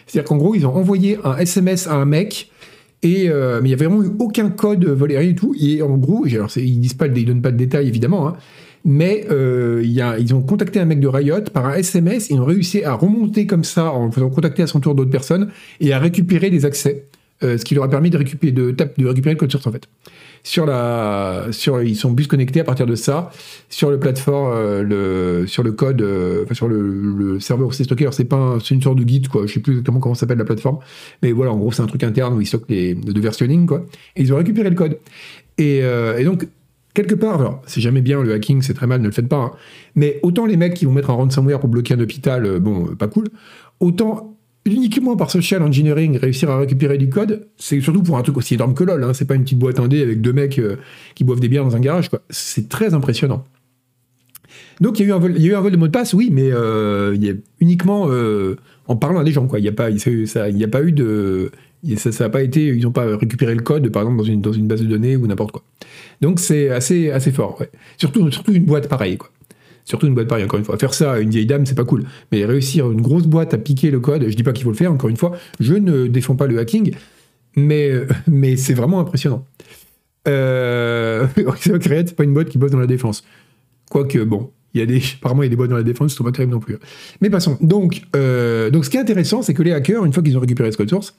[0.07, 2.51] C'est-à-dire qu'en gros, ils ont envoyé un SMS à un mec,
[3.05, 5.55] et, euh, mais il n'y a vraiment eu aucun code volé, rien du tout.
[5.59, 8.35] Et en gros, ils disent pas, ils donnent pas de détails évidemment, hein,
[8.83, 12.45] mais a, ils ont contacté un mec de Riot par un SMS, et ils ont
[12.45, 15.99] réussi à remonter comme ça en faisant contacter à son tour d'autres personnes et à
[15.99, 17.05] récupérer des accès,
[17.41, 19.87] ce qui leur a permis de récupérer, de, de récupérer le code source en fait
[20.45, 23.31] sur la, sur, ils sont bus connectés à partir de ça
[23.67, 26.79] sur le plateforme, euh, le, sur le code, euh, enfin sur le,
[27.17, 28.03] le, serveur où c'est stocké.
[28.03, 29.47] Alors c'est pas, c'est une sorte de guide quoi.
[29.47, 30.77] Je sais plus exactement comment s'appelle la plateforme,
[31.23, 33.88] mais voilà, en gros c'est un truc interne où ils stockent les de versionning quoi.
[34.15, 34.99] Et ils ont récupéré le code.
[35.58, 36.47] Et, euh, et donc
[36.93, 39.38] quelque part, alors c'est jamais bien le hacking, c'est très mal, ne le faites pas.
[39.38, 39.51] Hein.
[39.95, 43.08] mais autant les mecs qui vont mettre un ransomware pour bloquer un hôpital, bon, pas
[43.08, 43.25] cool.
[43.79, 44.35] Autant
[44.65, 48.56] uniquement par social engineering réussir à récupérer du code, c'est surtout pour un truc aussi
[48.56, 49.04] énorme que LOL.
[49.04, 49.13] Hein.
[49.13, 50.78] C'est pas une petite boîte indé avec deux mecs euh,
[51.13, 52.10] qui boivent des bières dans un garage.
[52.30, 53.45] C'est très impressionnant.
[54.82, 57.15] Donc il y, a eu un vol, de mot de passe, oui, mais euh,
[57.62, 59.47] uniquement euh, en parlant à des gens.
[59.47, 59.60] Quoi.
[59.60, 61.51] Il n'y a, pas, a pas eu de.
[61.97, 62.67] Ça pas été.
[62.67, 65.51] Ils n'ont pas récupéré le code, par exemple, dans une, base de données ou n'importe
[65.51, 65.63] quoi.
[66.19, 67.62] Donc c'est assez, assez fort.
[67.97, 69.17] Surtout, surtout une boîte pareille.
[69.86, 70.78] Surtout une boîte pareille, encore une fois.
[70.78, 72.04] Faire ça à une vieille dame, c'est pas cool.
[72.32, 74.78] Mais réussir une grosse boîte à piquer le code, je dis pas qu'il faut le
[74.78, 76.93] faire, encore une fois, je ne défends pas le hacking,
[77.56, 77.93] mais,
[78.28, 79.45] mais c'est vraiment impressionnant.
[80.28, 81.28] Euh,
[81.60, 83.24] c'est pas une boîte qui bosse dans la défense.
[83.89, 86.13] Quoique, bon, il y a des, apparemment, il y a des boîtes dans la défense
[86.13, 86.78] sont pas terribles non plus.
[87.21, 87.58] Mais passons.
[87.62, 90.41] Donc, euh, donc ce qui est intéressant, c'est que les hackers, une fois qu'ils ont
[90.41, 91.15] récupéré ce code source,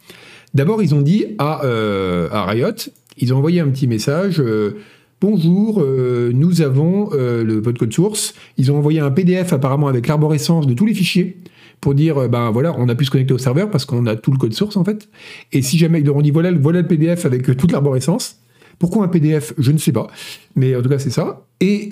[0.53, 4.41] d'abord, ils ont dit à, euh, à Riot, ils ont envoyé un petit message.
[4.41, 4.77] Euh,
[5.23, 8.35] Bonjour, euh, nous avons euh, le, votre code source.
[8.59, 11.39] Ils ont envoyé un PDF apparemment avec l'arborescence de tous les fichiers
[11.81, 14.15] pour dire, euh, ben voilà, on a pu se connecter au serveur parce qu'on a
[14.15, 15.09] tout le code source en fait.
[15.53, 18.41] Et si jamais ils leur ont dit, voilà, le PDF avec toute l'arborescence.
[18.79, 20.07] Pourquoi un PDF Je ne sais pas.
[20.55, 21.47] Mais en tout cas, c'est ça.
[21.61, 21.89] Et,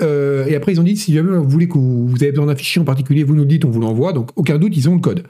[0.55, 2.85] après, ils ont dit, si jamais vous voulez que vous, avez besoin d'un fichier en
[2.85, 4.13] particulier, vous nous dites, on vous l'envoie.
[4.13, 5.25] Donc, aucun doute, ils ont le code.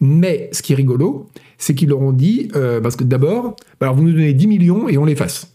[0.00, 1.26] Mais ce qui est rigolo,
[1.58, 2.48] c'est qu'ils leur ont dit,
[2.80, 5.53] parce que d'abord, ben, alors vous nous donnez 10 millions et on l'efface.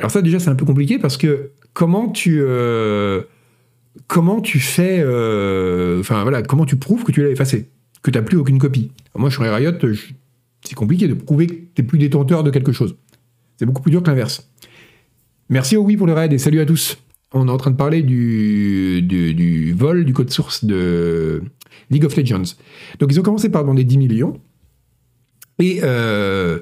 [0.00, 3.22] Alors ça déjà c'est un peu compliqué parce que comment tu euh,
[4.06, 7.68] comment tu fais euh, enfin voilà comment tu prouves que tu l'as effacé
[8.02, 8.90] que tu n'as plus aucune copie.
[9.14, 9.72] moi je serais Riot,
[10.64, 12.96] c'est compliqué de prouver que tu n'es plus détenteur de quelque chose.
[13.58, 14.50] C'est beaucoup plus dur que l'inverse.
[15.50, 16.96] Merci au oui pour le raid et salut à tous.
[17.34, 21.42] On est en train de parler du, du, vol du code source de,
[21.90, 22.56] League of Legends.
[22.98, 24.40] Donc ils ont commencé par demander 10 millions.
[25.58, 26.60] Et, euh,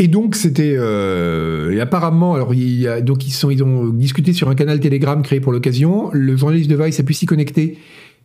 [0.00, 3.88] et donc c'était euh, et apparemment alors il y a, donc ils sont ils ont
[3.90, 6.08] discuté sur un canal Telegram créé pour l'occasion.
[6.14, 7.76] Le journaliste de Vice a pu s'y connecter.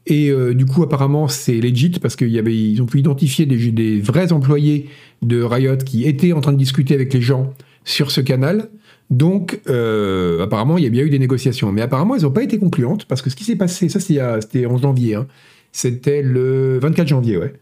[0.08, 4.00] Et euh, du coup, apparemment, c'est legit parce qu'ils ils ont pu identifier des, des,
[4.00, 4.88] vrais employés
[5.22, 8.70] de Riot qui étaient en train de discuter avec les gens sur ce canal.
[9.10, 11.72] Donc, euh, apparemment, il y a bien eu des négociations.
[11.74, 14.66] Mais apparemment, elles n'ont pas été concluantes parce que ce qui s'est passé, ça c'était
[14.66, 15.28] en janvier, hein.
[15.74, 17.54] c'était le 24 janvier, ouais.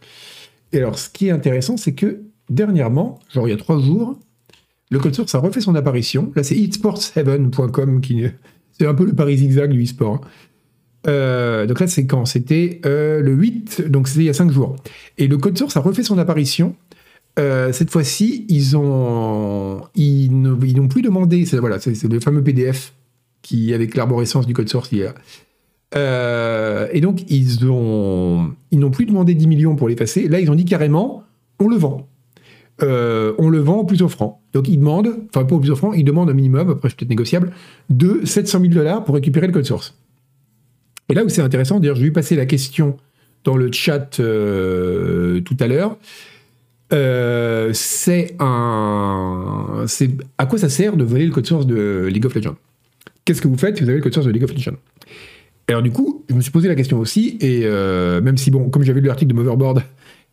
[0.73, 4.17] Et alors, ce qui est intéressant, c'est que dernièrement, genre il y a trois jours,
[4.93, 6.31] le code source a refait son apparition.
[6.35, 8.25] Là, c'est esportsheaven.com qui.
[8.75, 10.15] C'est un peu le Paris zigzag du e-sport.
[10.15, 10.21] Hein.
[11.07, 12.25] Euh, donc là, c'est quand?
[12.25, 14.75] C'était euh, le 8, donc c'était il y a 5 jours.
[15.19, 16.75] Et le code source a refait son apparition.
[17.39, 22.93] Euh, cette fois-ci, ils ont, ils n'ont plus demandé, c'est voilà, c'est le fameux PDF
[23.43, 29.45] qui, avec l'arborescence du code source, et donc, ils ont, ils n'ont plus demandé 10
[29.45, 30.27] millions pour l'effacer.
[30.27, 31.23] Là, ils ont dit carrément,
[31.59, 32.07] on le vend.
[32.81, 34.41] On le vend au plus offrant.
[34.53, 37.09] Donc, ils demandent, enfin, pas au plus offrant, ils demandent un minimum, après, c'est peut-être
[37.09, 37.51] négociable,
[37.89, 39.95] de 700 000 dollars pour récupérer le code source.
[41.09, 42.97] Et là où c'est intéressant, d'ailleurs, je vais passer la question
[43.43, 45.97] dans le chat euh, tout à l'heure.
[46.93, 49.85] Euh, c'est un.
[49.87, 52.55] C'est à quoi ça sert de voler le code source de League of Legends?
[53.25, 54.77] Qu'est-ce que vous faites si vous avez le code source de League of Legends?
[55.67, 58.69] Alors du coup, je me suis posé la question aussi, et euh, même si bon,
[58.69, 59.83] comme j'avais lu l'article de Motherboard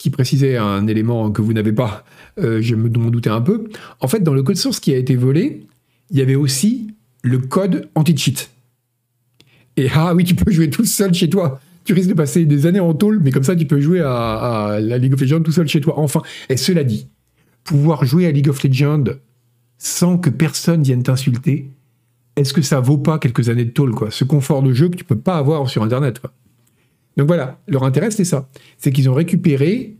[0.00, 2.04] qui précisait un élément que vous n'avez pas,
[2.38, 3.68] je me doutais un peu.
[4.00, 5.66] En fait, dans le code source qui a été volé,
[6.10, 8.50] il y avait aussi le code anti-cheat.
[9.76, 11.60] Et ah oui, tu peux jouer tout seul chez toi.
[11.84, 14.78] Tu risques de passer des années en tôle, mais comme ça, tu peux jouer à,
[14.80, 15.98] la League of Legends tout seul chez toi.
[15.98, 17.08] Enfin, et cela dit,
[17.62, 19.04] pouvoir jouer à League of Legends
[19.78, 21.70] sans que personne vienne t'insulter,
[22.36, 24.10] est-ce que ça vaut pas quelques années de tôle, quoi?
[24.10, 26.20] Ce confort de jeu que tu peux pas avoir sur Internet,
[27.20, 28.48] Donc voilà, leur intérêt, c'est ça.
[28.78, 29.96] C'est qu'ils ont récupéré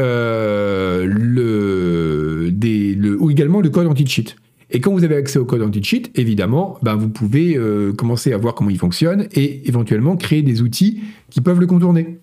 [0.00, 4.34] euh, le, des, le, ou également le code anti-cheat.
[4.72, 8.38] Et quand vous avez accès au code anti-cheat, évidemment, ben vous pouvez euh, commencer à
[8.38, 12.18] voir comment il fonctionne et éventuellement créer des outils qui peuvent le contourner.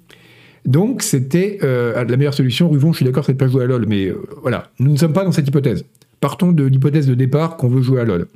[0.66, 2.70] Donc c'était euh, la meilleure solution.
[2.70, 4.12] Ruvon, je suis d'accord, c'est de pas jouer à LoL, mais
[4.42, 5.86] voilà, nous ne sommes pas dans cette hypothèse.
[6.20, 8.28] Partons de l'hypothèse de départ qu'on veut jouer à LoL.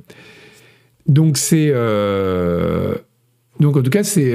[1.08, 1.74] Donc c'est
[3.60, 4.34] donc en tout cas c'est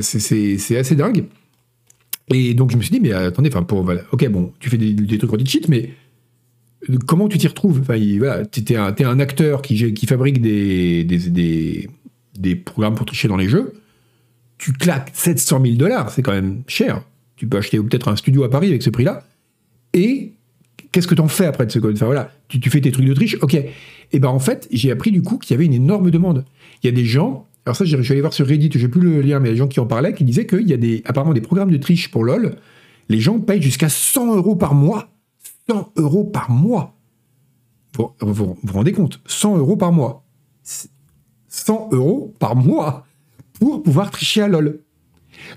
[0.00, 1.24] c'est assez dingue.
[2.32, 4.92] Et donc je me suis dit mais attendez, enfin pour ok bon, tu fais des,
[4.92, 5.90] des trucs anti-cheat, mais
[7.06, 7.80] comment tu t'y retrouves?
[7.80, 11.88] Enfin, voilà, Tu es, un acteur qui, fabrique des, des,
[12.38, 13.74] des, programmes pour tricher dans les jeux.
[14.58, 17.02] Tu claques 700 000 dollars, c'est quand même cher.
[17.36, 19.24] Tu peux acheter peut-être un studio à Paris avec ce prix-là.
[19.94, 20.32] Et
[20.92, 22.92] qu'est-ce que tu en fais après de ce code Enfin voilà, tu, tu, fais tes
[22.92, 23.56] trucs de triche, ok.
[24.12, 26.44] Et ben en fait, j'ai appris du coup qu'il y avait une énorme demande.
[26.82, 29.00] Il y a des gens, alors ça, je suis allé voir sur Reddit, j'ai plus
[29.00, 30.72] le lien, mais il y a des gens qui en parlaient, qui disaient qu'il y
[30.72, 32.56] a des, apparemment des programmes de triche pour LoL.
[33.08, 35.10] Les gens payent jusqu'à 100 euros par mois
[35.68, 36.96] 100 euros par mois.
[37.96, 39.20] Vous vous, rendez compte?
[39.26, 40.24] 100 euros par mois.
[41.48, 43.06] 100 euros par mois
[43.58, 44.80] pour pouvoir tricher à LoL.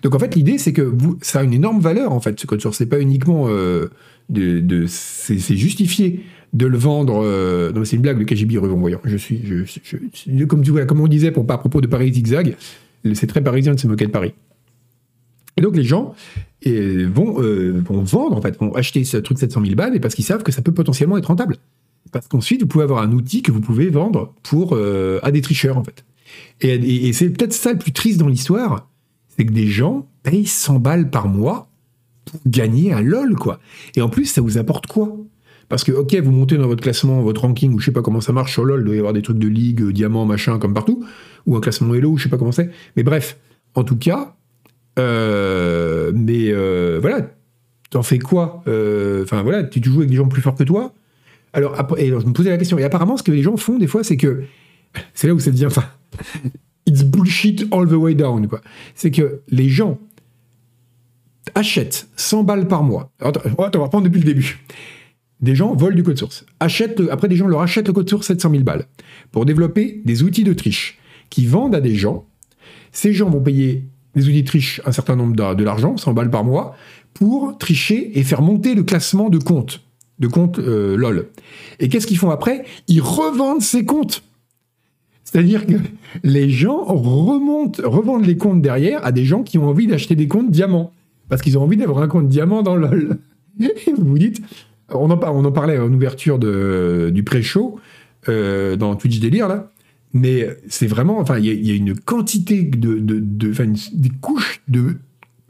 [0.02, 2.62] Donc en fait, l'idée, c'est que ça a une énorme valeur, en fait, ce code
[2.62, 2.78] source.
[2.78, 3.90] C'est pas uniquement euh,
[4.30, 4.86] de.
[4.88, 7.24] c'est justifié de le vendre.
[7.24, 9.00] Euh, c'est une blague, le KGB voyons.
[9.04, 9.42] Je suis.
[10.48, 12.56] Comme, comme on disait pour, à propos de Paris Zigzag,
[13.14, 14.34] c'est très parisien de se moquer de Paris.
[15.58, 16.16] Et donc les gens
[16.68, 20.26] euh, vont, vendre, en fait, vont acheter ce truc 700 000 balles et parce qu'ils
[20.26, 21.58] savent que ça peut potentiellement être rentable.
[22.12, 25.42] Parce qu'ensuite, vous pouvez avoir un outil que vous pouvez vendre pour, euh, à des
[25.42, 26.06] tricheurs, en fait.
[26.62, 28.90] Et, c'est peut-être ça le plus triste dans l'histoire,
[29.36, 31.70] c'est que des gens payent 100 balles par mois
[32.26, 33.60] pour gagner à LOL, quoi.
[33.96, 35.16] Et en plus, ça vous apporte quoi?
[35.74, 38.22] Parce que, ok, vous montez dans votre classement, votre ranking, ou je sais pas comment
[38.22, 40.60] ça marche sur LoL, il doit y avoir des trucs de ligue, euh, diamant, machin,
[40.60, 41.04] comme partout,
[41.48, 42.70] ou un classement Hello, je sais pas comment c'est.
[42.96, 43.40] Mais bref,
[43.74, 44.36] en tout cas,
[45.00, 47.28] euh, mais euh, voilà,
[47.90, 50.94] t'en fais quoi euh, Enfin voilà, tu joues avec des gens plus forts que toi.
[51.54, 52.78] Alors, et je me posais la question.
[52.78, 54.44] Et apparemment, ce que les gens font des fois, c'est que
[55.16, 55.66] c'est là où ça devient.
[55.66, 55.86] Enfin,
[56.86, 58.48] it's bullshit all the way down.
[58.48, 58.62] quoi.
[58.94, 59.98] C'est que les gens
[61.56, 63.12] achètent 100 balles par mois.
[63.20, 64.60] Attends, on va reprendre depuis le début.
[65.44, 66.46] Des gens volent du code source.
[66.60, 68.88] Achètent, après, des gens leur achètent le code source 700 000 balles
[69.32, 70.98] pour développer des outils de triche
[71.30, 72.26] qui vendent à des gens.
[72.92, 73.84] Ces gens vont payer
[74.16, 76.76] les outils trichent un certain nombre de, l'argent, 100 balles par mois,
[77.14, 79.82] pour tricher et faire monter le classement de comptes,
[80.20, 81.30] de comptes euh, LOL.
[81.80, 82.66] Et qu'est-ce qu'ils font après?
[82.88, 84.24] Ils revendent ces comptes.
[85.24, 85.76] C'est-à-dire que
[86.24, 90.28] les gens remontent, revendent les comptes derrière à des gens qui ont envie d'acheter des
[90.28, 90.92] comptes diamants.
[91.30, 93.18] Parce qu'ils ont envie d'avoir un compte diamant dans LOL.
[93.60, 94.42] Et vous vous dites,
[94.96, 97.80] on en, on en parlait en ouverture de, du pré-show,
[98.30, 99.70] euh, dans Twitch Délire, là
[100.14, 104.98] mais c'est vraiment, enfin, il y, a une quantité de, de, des couches de,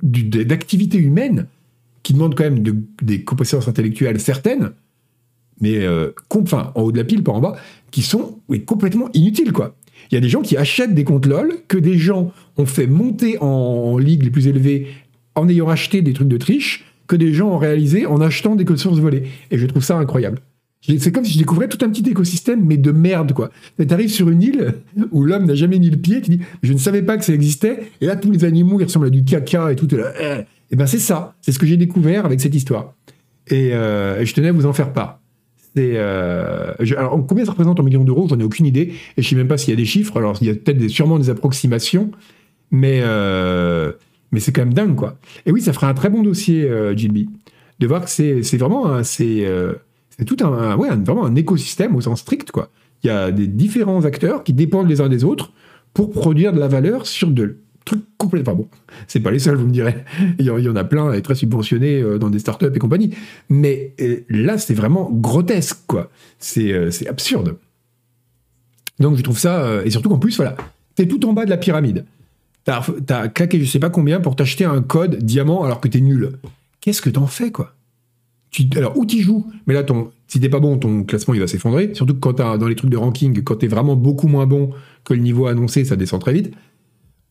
[0.01, 1.47] d'activité humaine
[2.01, 2.63] qui demande quand même
[3.01, 4.71] des compétences intellectuelles certaines,
[5.59, 7.55] mais euh, en haut de la pile, pas en bas,
[7.91, 9.75] qui sont complètement inutiles, quoi.
[10.11, 12.87] Il y a des gens qui achètent des comptes LOL que des gens ont fait
[12.87, 14.87] monter en, ligue les plus élevées
[15.35, 18.65] en ayant acheté des trucs de triche, que des gens ont réalisé en achetant des
[18.65, 19.23] codes sources volées.
[19.51, 20.39] Et je trouve ça incroyable.
[20.97, 23.51] C'est comme si je découvrais tout un petit écosystème, mais de merde, quoi.
[23.79, 24.73] Tu arrives sur une île
[25.11, 27.33] où l'homme n'a jamais mis le pied, tu dis, je ne savais pas que ça
[27.33, 30.41] existait, et là, tous les animaux, ils ressemblent à du caca et tout, et eh.
[30.71, 32.93] eh ben c'est ça, c'est ce que j'ai découvert avec cette histoire.
[33.47, 35.19] Et, euh, je tenais à vous en faire part.
[35.77, 38.27] Euh, alors, combien ça représente en millions d'euros?
[38.29, 40.37] J'en ai aucune idée, et je sais même pas s'il y a des chiffres, alors
[40.41, 42.11] il y a peut-être sûrement des approximations,
[42.71, 43.93] mais, euh,
[44.33, 45.17] mais c'est quand même dingue, quoi.
[45.45, 47.29] Et oui, ça ferait un très bon dossier, euh, Gilby,
[47.79, 49.01] de voir que c'est, vraiment...
[49.03, 49.47] c'est
[50.17, 52.69] c'est tout un, vraiment un écosystème au sens strict, quoi.
[53.03, 55.51] Il y a des différents acteurs qui dépendent les uns des autres
[55.93, 58.55] pour produire de la valeur sur de trucs complètement.
[58.55, 58.67] bon,
[59.07, 59.95] c'est pas les seuls, vous me direz.
[60.39, 63.13] Il y, en a plein et très subventionnés euh, dans des startups et compagnie.
[63.49, 66.09] Mais euh, là, c'est vraiment grotesque, quoi.
[66.39, 67.57] C'est euh, absurde.
[68.99, 69.81] Donc, je trouve ça.
[69.83, 70.55] et surtout qu'en plus, voilà,
[70.95, 72.05] t'es tout en bas de la pyramide.
[72.65, 75.99] T'as as claqué je sais pas combien pour t'acheter un code diamant alors que t'es
[75.99, 76.33] nul.
[76.79, 77.75] Qu'est-ce que t'en fais, quoi?
[78.75, 79.51] Alors, où tu joues?
[79.65, 81.93] Mais là, ton, si t'es pas bon, ton classement il va s'effondrer.
[81.93, 84.71] Surtout que quand t'as dans les trucs de ranking, quand t'es vraiment beaucoup moins bon
[85.03, 86.53] que le niveau annoncé, ça descend très vite.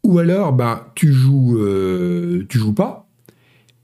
[0.05, 3.09] Ou alors, bah, tu joues, euh, tu joues pas.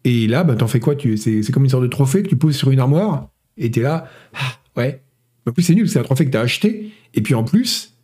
[0.04, 0.94] Et là, bah, t'en fais quoi?
[1.16, 3.28] C'est comme une sorte de trophée que tu poses sur une armoire.
[3.56, 5.02] Et t'es là, ah, ouais.
[5.46, 6.90] En plus, c'est nul, c'est un trophée que t'as acheté.
[7.14, 7.94] Et puis en plus,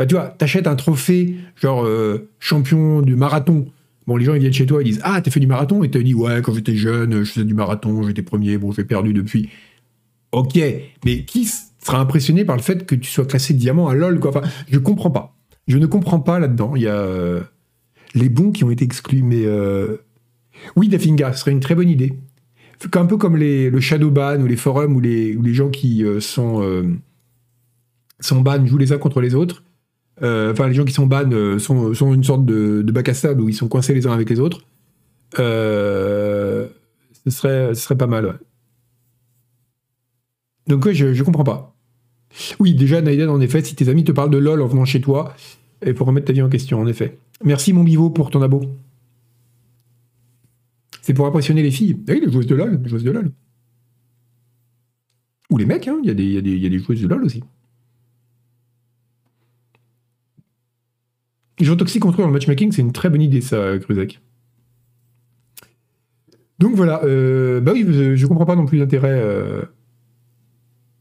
[0.00, 3.66] bah, tu vois, t'achètes un trophée, genre euh, champion du marathon.
[4.06, 5.84] Bon, les gens ils viennent chez toi, ils disent Ah, t'as fait du marathon?
[5.84, 8.84] Et t'as dit Ouais, quand j'étais jeune, je faisais du marathon, j'étais premier, bon, j'ai
[8.84, 9.50] perdu depuis.
[10.32, 10.58] Ok,
[11.04, 14.30] mais qui sera impressionné par le fait que tu sois classé diamant à LoL quoi
[14.30, 15.36] Enfin, je comprends pas.
[15.68, 16.76] Je ne comprends pas là-dedans.
[16.76, 17.42] Il y a euh,
[18.14, 19.44] les bons qui ont été exclus, mais.
[19.44, 19.98] Euh...
[20.76, 22.14] Oui, Dafinga, ce serait une très bonne idée.
[22.94, 26.02] Un peu comme les, le shadow ban ou les forums où les, les gens qui
[26.06, 26.90] euh, sont,
[28.18, 29.62] sont ban jouent les uns contre les autres.
[30.22, 33.40] Euh, enfin les gens qui sont ban euh, sont, une sorte de, bac à sable
[33.40, 34.60] où ils sont coincés les uns avec les autres.
[35.38, 36.68] Euh,
[37.24, 38.38] ce, serait, ce serait pas mal.
[40.66, 41.74] Donc ouais, je, je comprends pas.
[42.58, 45.00] Oui, déjà, Naiden, en effet, si tes amis te parlent de LOL en venant chez
[45.00, 45.34] toi,
[45.84, 47.18] il faut remettre ta vie en question, en effet.
[47.44, 48.62] Merci, mon bivo, pour ton abo.
[51.02, 51.96] C'est pour impressionner les filles.
[52.08, 53.30] Ah oui, les joueuses de LOL, les joueuses de LOL.
[55.50, 57.42] Ou les mecs, hein, il y, y, a des joueuses de LOL aussi.
[61.60, 64.20] Les toxiques contre eux dans le matchmaking, c'est une très bonne idée, ça, Cruzek.
[66.60, 69.18] Donc voilà, euh, bah oui, je, comprends pas non plus l'intérêt.
[69.22, 69.62] Euh,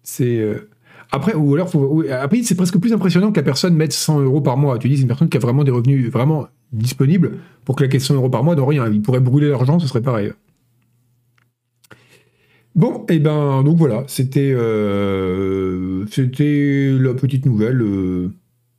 [0.04, 0.40] c'est.
[0.40, 0.70] Euh,
[1.12, 1.70] après, ou alors,
[2.22, 4.78] après, c'est presque plus impressionnant que la personne mette 100 euros par mois.
[4.80, 8.16] Tu dis, c'est une personne qui a vraiment des revenus vraiment disponibles pour claquer 100
[8.16, 8.88] euros par mois dans rien.
[8.88, 10.32] Il pourrait brûler l'argent, ce serait pareil.
[12.76, 14.56] Bon, et eh ben, donc voilà, c'était
[16.10, 17.84] c'était la petite nouvelle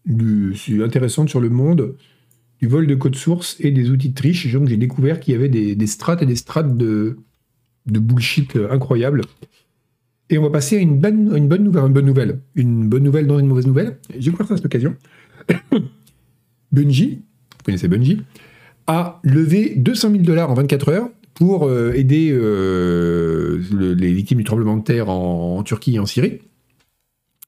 [0.06, 1.96] du, intéressante sur le monde
[2.60, 4.46] du vol de code source et des outils de triche.
[4.46, 7.16] J'ai découvert qu'il y avait des, strates et des strates de,
[7.86, 9.22] bullshit incroyables.
[10.28, 13.02] Et on va passer à une bonne, une bonne nouvelle, une bonne nouvelle, une bonne
[13.02, 13.98] nouvelle dans une mauvaise nouvelle.
[14.10, 14.94] J'ai découvert ça à cette occasion.
[16.72, 17.22] Bungie,
[17.58, 18.22] vous connaissez Bungie,
[18.86, 24.44] a levé 200 000 dollars en 24 heures pour euh, aider euh, les victimes du
[24.44, 26.40] tremblement de terre en Turquie et en Syrie.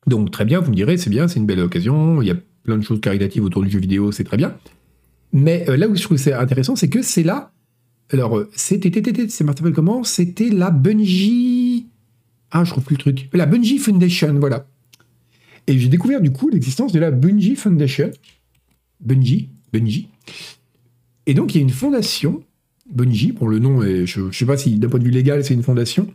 [0.07, 2.37] Donc très bien, vous me direz, c'est bien, c'est une belle occasion, il y a
[2.65, 4.57] plein de choses caritatives autour du jeu vidéo, c'est très bien.
[5.33, 7.53] Mais euh, là où je trouve c'est intéressant, c'est que c'est là.
[8.13, 8.91] Alors, euh, c'était,
[9.29, 11.87] c'est s'appelle comment C'était la Bungie.
[12.51, 13.31] Ah, je trouve plus le truc.
[13.33, 14.67] La Bungie Foundation, voilà.
[15.67, 18.11] Et j'ai découvert du coup l'existence de la Bungie Foundation.
[19.01, 20.09] Bungie, Bungie.
[21.27, 22.43] Et donc, il y a une fondation,
[22.91, 25.55] Bungie, bon, le nom, je ne sais pas si d'un point de vue légal c'est
[25.55, 26.13] une fondation,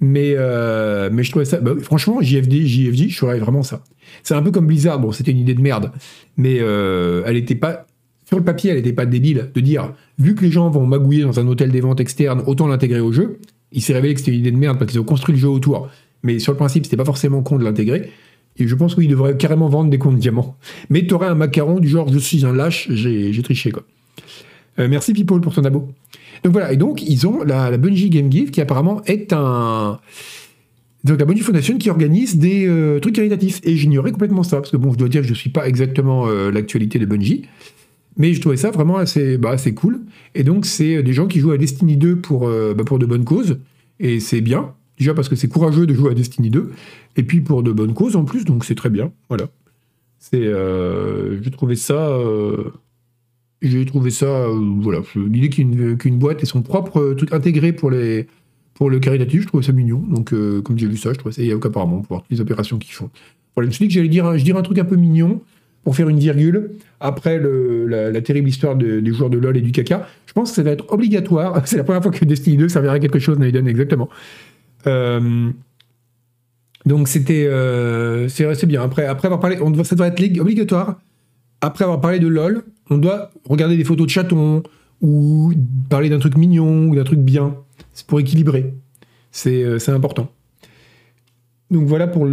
[0.00, 1.58] mais, euh, mais je trouvais ça.
[1.60, 3.82] Bah, franchement, JFD, JFD, je ferais vraiment ça.
[4.22, 4.98] C'est un peu comme Blizzard.
[4.98, 5.92] Bon, c'était une idée de merde.
[6.36, 7.86] Mais euh, elle n'était pas.
[8.26, 11.22] Sur le papier, elle n'était pas débile de dire vu que les gens vont magouiller
[11.22, 13.38] dans un hôtel des ventes externes, autant l'intégrer au jeu.
[13.72, 15.48] Il s'est révélé que c'était une idée de merde parce qu'ils ont construit le jeu
[15.48, 15.88] autour.
[16.22, 18.10] Mais sur le principe, c'était pas forcément con de l'intégrer.
[18.56, 20.56] Et je pense qu'ils devraient carrément vendre des comptes diamants.
[20.88, 23.82] Mais tu aurais un macaron du genre je suis un lâche, j'ai triché quoi.
[24.78, 25.88] Euh, merci People pour ton abo.
[26.44, 29.98] Donc voilà, et donc ils ont la, Bungie Game Gift qui apparemment est un...
[31.02, 33.60] Donc la Bungie Foundation qui organise des euh, trucs caritatifs.
[33.64, 35.66] Et j'ignorais complètement ça, parce que bon, je dois dire que je ne suis pas
[35.66, 37.42] exactement euh, l'actualité de Bungie,
[38.18, 40.00] mais je trouvais ça vraiment assez, bah, assez cool.
[40.34, 43.24] Et donc c'est des gens qui jouent à Destiny 2 pour, bah, pour de bonnes
[43.24, 43.58] causes,
[43.98, 44.74] et c'est bien.
[44.98, 46.72] Déjà parce que c'est courageux de jouer à Destiny 2,
[47.16, 49.12] et puis pour de bonnes causes en plus, donc c'est très bien.
[49.28, 49.48] Voilà.
[50.18, 52.18] C'est, je trouvais ça
[53.68, 58.26] j'ai trouvé ça, euh, voilà, l'idée qu'une boîte ait son propre truc intégré pour les
[58.74, 60.02] pour le caritatif, je trouvais ça mignon.
[60.08, 62.76] Donc, comme j'ai vu ça, je trouvais ça, et apparemment, pour voir toutes les opérations
[62.76, 63.08] qu'ils font.
[63.54, 65.40] Voilà, je me suis dit que j'allais dire, je un truc un peu mignon
[65.84, 70.08] pour faire une virgule après la, terrible histoire des joueurs de LoL et du caca.
[70.26, 71.62] Je pense que ça va être obligatoire.
[71.66, 74.08] C'est la première fois que Destiny 2 servira à quelque chose, Naiden, exactement.
[74.86, 75.50] Euh,
[76.86, 78.82] donc c'était euh, c'est bien.
[78.82, 81.00] Après, après avoir parlé, on ça doit être obligatoire.
[81.60, 84.62] Après avoir parlé de LoL, on doit regarder des photos de chatons
[85.00, 85.52] ou
[85.88, 87.56] parler d'un truc mignon ou d'un truc bien.
[87.92, 88.74] C'est pour équilibrer.
[89.30, 90.30] C'est euh, important.
[91.70, 92.26] Donc voilà pour,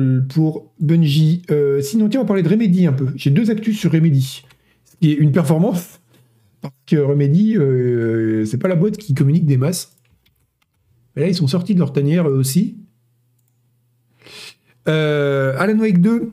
[0.80, 1.42] Bungie.
[1.50, 3.08] Euh, sinon, tiens, on va parler de Remedy un peu.
[3.16, 4.44] J'ai deux actus sur Remedy.
[4.86, 6.00] Ce qui est une performance,
[6.62, 9.98] parce que Remedy, euh, c'est pas la boîte qui communique des masses.
[11.16, 12.78] Mais là, ils sont sortis de leur tanière eux aussi.
[14.88, 16.32] Euh, Alan Wake 2,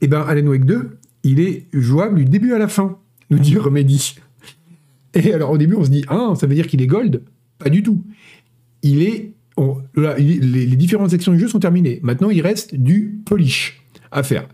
[0.00, 2.98] eh ben Alan Wake 2, il est jouable du début à la fin,
[3.32, 4.16] nous dit Remedy.
[5.14, 7.22] Et alors au début, on se dit, ah, ça veut dire qu'il est gold?
[7.58, 8.02] Pas du tout.
[8.82, 9.32] Il est
[9.86, 12.00] les, différentes sections du jeu sont terminées.
[12.02, 14.48] Maintenant, il reste du polish à faire.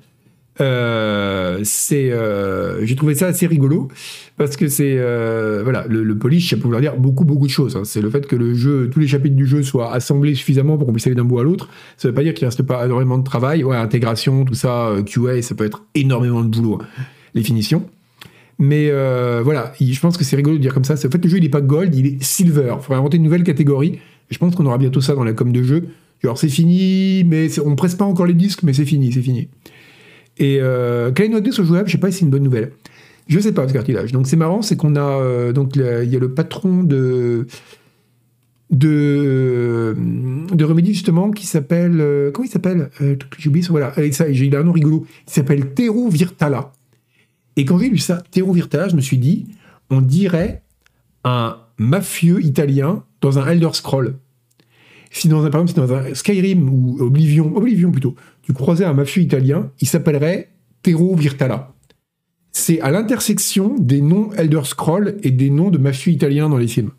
[0.60, 3.86] Euh, c'est, euh, j'ai trouvé ça assez rigolo
[4.36, 7.76] parce que c'est, euh, voilà, le, polish, ça peut vouloir dire beaucoup, beaucoup de choses.
[7.76, 7.82] Hein.
[7.84, 10.86] C'est le fait que le jeu, tous les chapitres du jeu soient assemblés suffisamment pour
[10.86, 11.68] qu'on puisse aller d'un bout à l'autre.
[11.96, 13.62] Ça veut pas dire qu'il reste pas énormément de travail.
[13.62, 16.80] Ouais, intégration, tout ça, QA, ça peut être énormément de boulot.
[16.82, 16.86] Hein,
[17.34, 17.88] les finitions.
[18.58, 18.90] Mais
[19.42, 20.94] voilà, je pense que c'est rigolo de dire comme ça.
[20.94, 22.74] En fait, le jeu, il n'est pas gold, il est silver.
[22.76, 23.98] Il faudrait inventer une nouvelle catégorie
[24.30, 25.84] je pense qu'on aura bientôt ça dans la com de jeu.
[26.22, 29.48] Alors c'est fini, mais on presse pas encore les disques, mais c'est fini, c'est fini.
[30.38, 32.72] Et euh, Klein 2 sur jouable, je sais pas si c'est une bonne nouvelle.
[33.28, 34.12] Je sais pas ce cartilage.
[34.12, 37.46] Donc c'est marrant, c'est qu'on a euh, donc il y a le patron de
[38.70, 39.96] de
[40.52, 42.90] de Remedy justement qui s'appelle euh, comment il s'appelle?
[43.00, 43.16] Euh,
[43.70, 45.06] voilà, ça, il a un nom rigolo.
[45.26, 46.72] Il s'appelle Tero Virtala.
[47.58, 49.48] Et quand j'ai lu ça, Tero Virtala, je me suis dit,
[49.90, 50.62] on dirait
[51.24, 54.14] un mafieux italien dans un Elder Scroll.
[55.10, 58.92] Si dans un, par exemple, dans un Skyrim ou Oblivion, Oblivion plutôt, tu croisais un
[58.92, 60.50] mafieux italien, il s'appellerait
[60.82, 61.72] Tero Virtala.
[62.52, 66.68] C'est à l'intersection des noms Elder Scroll et des noms de mafieux italiens dans les
[66.68, 66.92] films.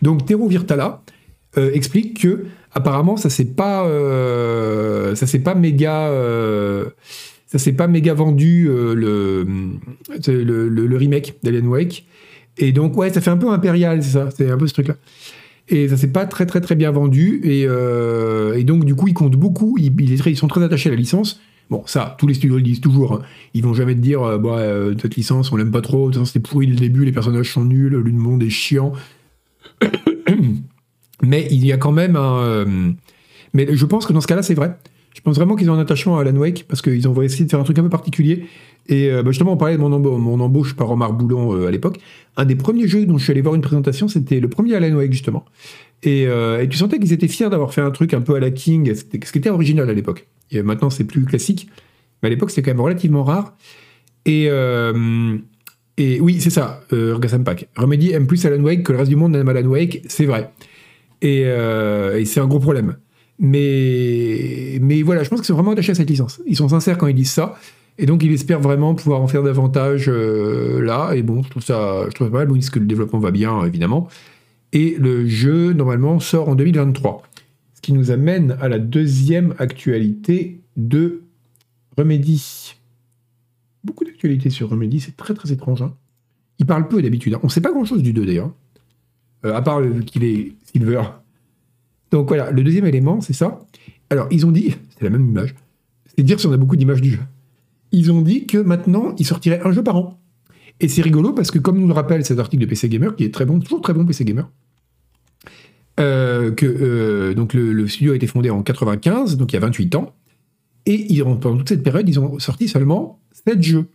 [0.00, 1.02] Donc Tero Virtala
[1.56, 6.90] euh, explique que apparemment ça c'est pas euh, ça c'est pas méga euh,
[7.48, 12.06] ça s'est pas méga vendu le, le, le, remake d'Alien Wake
[12.58, 14.96] et donc, ouais, ça fait un peu impérial, c'est ça, c'est un peu ce truc-là.
[15.68, 17.40] Et ça s'est pas très très très bien vendu.
[17.44, 19.76] Et, euh, donc, du coup, ils comptent beaucoup.
[19.78, 21.40] Ils, ils, sont très attachés à la licence.
[21.70, 23.14] Bon, ça, tous les studios le disent toujours.
[23.14, 23.22] Hein.
[23.54, 26.10] Ils vont jamais te dire, euh, bah, euh, cette licence, on l'aime pas trop.
[26.24, 28.92] C'était pourri dès le début, les personnages sont nuls, le monde est chiant.
[31.22, 32.64] Mais il y a quand même un.
[33.52, 34.78] mais je pense que dans ce cas-là, c'est vrai.
[35.18, 37.50] Je pense vraiment qu'ils ont un attachement à Alan Wake parce qu'ils ont essayé de
[37.50, 38.46] faire un truc un peu particulier.
[38.88, 41.98] Et euh, bah, justement, on parlait de mon, embauche, par Omar Boulon euh, à l'époque.
[42.36, 44.94] Un des premiers jeux dont je suis allé voir une présentation, c'était le premier Alan
[44.94, 45.44] Wake, justement.
[46.06, 48.52] Euh, et, tu sentais qu'ils étaient fiers d'avoir fait un truc un peu à la
[48.52, 49.02] King, ce
[49.32, 50.28] qui était original à l'époque.
[50.52, 51.68] Maintenant, c'est plus classique.
[52.22, 53.56] Mais à l'époque, c'était quand même relativement rare.
[54.24, 54.48] Et,
[55.98, 57.68] oui, c'est ça, euh, Pack.
[57.76, 60.52] Remedy aime plus Alan Wake que le reste du monde aime Alan Wake, c'est vrai.
[61.22, 61.42] Et
[62.24, 62.98] c'est un gros problème.
[63.38, 66.40] Mais, mais voilà, je pense qu'ils sont vraiment attachés à cette licence.
[66.46, 67.56] Ils sont sincères quand ils disent ça.
[67.98, 71.12] Et donc, il espère vraiment pouvoir en faire davantage euh, là.
[71.14, 72.48] Et bon, je trouve ça, je trouve pas mal.
[72.48, 74.08] Bon, ils disent que le développement va bien, évidemment.
[74.72, 77.22] Et le jeu, normalement, sort en 2023.
[77.74, 81.22] Ce qui nous amène à la deuxième actualité de
[81.96, 82.74] Remedy.
[83.84, 85.82] Beaucoup d'actualités sur Remedy, c'est très très étrange.
[85.82, 85.94] Hein.
[86.58, 87.34] Il parle peu d'habitude.
[87.34, 87.40] Hein.
[87.42, 88.52] On ne sait pas grand-chose du 2 d'ailleurs.
[89.44, 91.02] Euh, à part qu'il est Silver.
[92.10, 93.60] Donc voilà, le deuxième élément, c'est ça.
[94.10, 95.54] Alors, ils ont dit, c'est la même image,
[96.06, 97.20] c'est dire si on a beaucoup d'images du jeu
[97.92, 100.20] ils ont dit que maintenant, ils sortiraient un jeu par an.
[100.80, 103.24] Et c'est rigolo parce que, comme nous le rappelle cet article de PC Gamer, qui
[103.24, 104.48] est très bon, toujours très bon PC Gamer,
[105.98, 109.60] euh, que euh, donc le, studio a été fondé en 95, donc il y a
[109.60, 110.14] 28 ans,
[110.86, 113.86] et ils, pendant toute cette période, ils ont sorti seulement 7 jeux.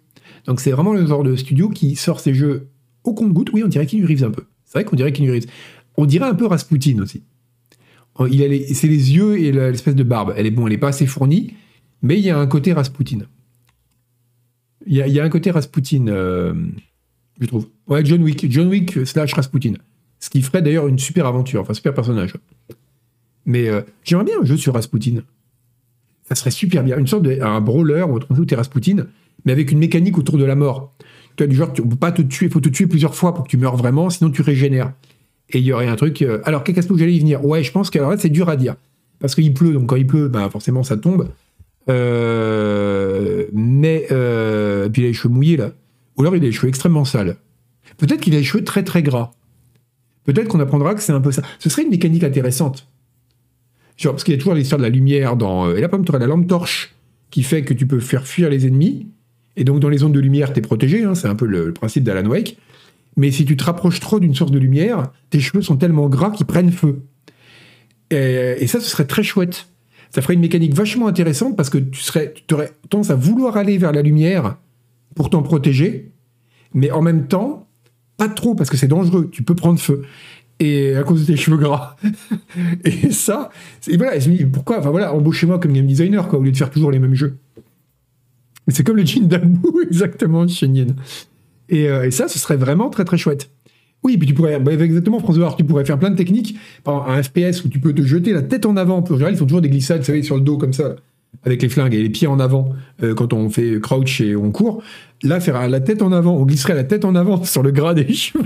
[0.45, 2.67] Donc c'est vraiment le genre de studio qui sort ses jeux
[3.03, 3.51] au compte-goutte.
[3.53, 4.43] Oui, on dirait qu'il Reeves un peu.
[4.65, 5.45] C'est vrai qu'on dirait qu'il Reeves.
[5.95, 7.23] On dirait un peu Rasputin aussi.
[8.29, 10.33] Il a c'est les yeux et l'espèce de barbe.
[10.37, 11.53] Elle est bon, elle n'est pas assez fournie,
[12.01, 13.19] mais il y a un côté Rasputin.
[14.85, 16.53] Il y, a un côté Rasputin, euh,
[17.39, 17.69] je trouve.
[17.87, 18.51] Ouais, John Wick.
[18.51, 19.75] John Wick slash Rasputin.
[20.19, 22.33] Ce qui ferait d'ailleurs une super aventure, enfin, super personnage.
[23.45, 25.21] Mais euh, j'aimerais bien un jeu sur Rasputin.
[26.23, 26.97] Ça serait super bien.
[26.97, 29.07] Une sorte de un brawler où tu es Rasputin,
[29.45, 30.93] mais avec une mécanique autour de la mort.
[31.35, 33.45] Tu as du genre, tu, peux pas te tuer, faut te tuer plusieurs fois pour
[33.45, 34.93] que tu meurs vraiment, sinon tu régénères.
[35.53, 36.21] Et il y aurait un truc.
[36.21, 38.55] Euh, alors, qu'est-ce que j'allais y venir Ouais, je pense que là, c'est dur à
[38.55, 38.75] dire.
[39.19, 41.29] Parce qu'il pleut, donc quand il pleut, bah, forcément, ça tombe.
[41.89, 45.71] Euh, mais, euh, puis là, les cheveux mouillés, là.
[46.17, 47.37] ou alors il a les cheveux extrêmement sales.
[47.97, 49.31] Peut-être qu'il a les cheveux très très gras.
[50.23, 51.43] Peut-être qu'on apprendra que c'est un peu ça.
[51.59, 52.87] Ce serait une mécanique intéressante.
[53.97, 55.69] Genre, parce qu'il y a toujours l'histoire de la lumière dans.
[55.69, 56.95] Et là, exemple, tu la lampe torche
[57.29, 59.07] qui fait que tu peux faire fuir les ennemis.
[59.55, 61.03] Et donc, dans les zones de lumière, tu es protégé.
[61.03, 62.57] Hein, c'est un peu le, principe d'Alan Wake.
[63.15, 66.31] Mais si tu te rapproches trop d'une source de lumière, tes cheveux sont tellement gras
[66.31, 67.03] qu'ils prennent feu.
[68.09, 69.67] Et, ça, ce serait très chouette.
[70.11, 73.57] Ça ferait une mécanique vachement intéressante parce que tu, serais, tu aurais tendance à vouloir
[73.57, 74.57] aller vers la lumière
[75.15, 76.11] pour t'en protéger,
[76.73, 77.67] mais en même temps,
[78.17, 80.03] pas trop parce que c'est dangereux, tu peux prendre feu.
[80.59, 81.95] Et à cause de tes cheveux gras.
[82.85, 83.49] et ça,
[83.87, 84.19] et voilà,
[84.51, 84.79] pourquoi?
[84.79, 87.37] Enfin voilà, embauchez-moi comme game designer, quoi, au lieu de faire toujours les mêmes jeux.
[88.67, 90.69] C'est comme le jean d'Albou, exactement, chez.
[91.73, 93.49] Et, euh, et, ça, ce serait vraiment très très chouette.
[94.03, 96.57] Oui, puis tu pourrais, bah, exactement, François, tu pourrais faire plein de techniques.
[96.83, 98.99] Par un FPS où tu peux te jeter la tête en avant.
[98.99, 100.95] En général, ils font toujours des glissades, vous savez, sur le dos comme ça
[101.45, 104.51] avec les flingues et les pieds en avant euh, quand on fait crouch et on
[104.51, 104.83] court.
[105.23, 107.93] Là, faire la tête en avant, on glisserait la tête en avant sur le gras
[107.93, 108.43] des cheveux.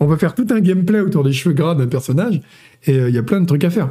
[0.00, 2.40] on va faire tout un gameplay autour des cheveux gras d'un personnage
[2.86, 3.90] et il euh, y a plein de trucs à faire.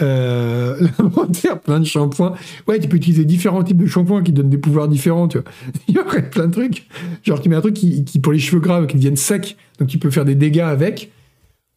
[0.00, 0.76] Euh,
[1.64, 2.34] plein de shampoings.
[2.66, 5.28] Ouais, tu peux utiliser différents types de shampoings qui donnent des pouvoirs différents.
[5.88, 6.86] Il y aurait plein de trucs.
[7.22, 9.98] Genre, tu mets un truc qui, pour les cheveux gras, qui deviennent secs, donc tu
[9.98, 11.12] peux faire des dégâts avec.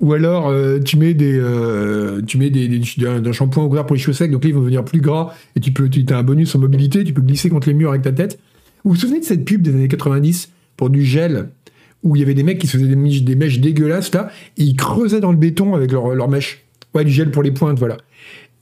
[0.02, 3.96] Ou alors, euh, tu mets des, euh, tu mets des, d'un shampoing au gras pour
[3.96, 6.18] les cheveux secs, donc là, ils vont devenir plus gras, et tu peux, tu as
[6.18, 8.40] un bonus en mobilité, tu peux glisser contre les murs avec ta tête.
[8.86, 11.50] Vous vous souvenez de cette pub des années 90 pour du gel,
[12.04, 14.78] où il y avait des mecs qui se faisaient des mèches, dégueulasses, là, et ils
[14.78, 16.64] creusaient dans le béton avec leurs leur mèches.
[16.96, 17.98] Ouais, du gel pour les pointes, voilà.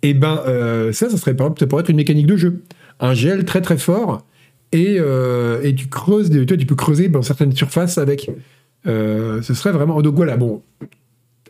[0.03, 2.61] Et ben, euh, ça, ça serait, ça pourrait être une mécanique de jeu.
[2.99, 4.25] Un gel très très fort,
[4.71, 8.31] et, et tu creuses, tu peux creuser dans certaines surfaces avec.
[8.85, 10.01] ce serait vraiment.
[10.01, 10.61] Donc voilà, bon,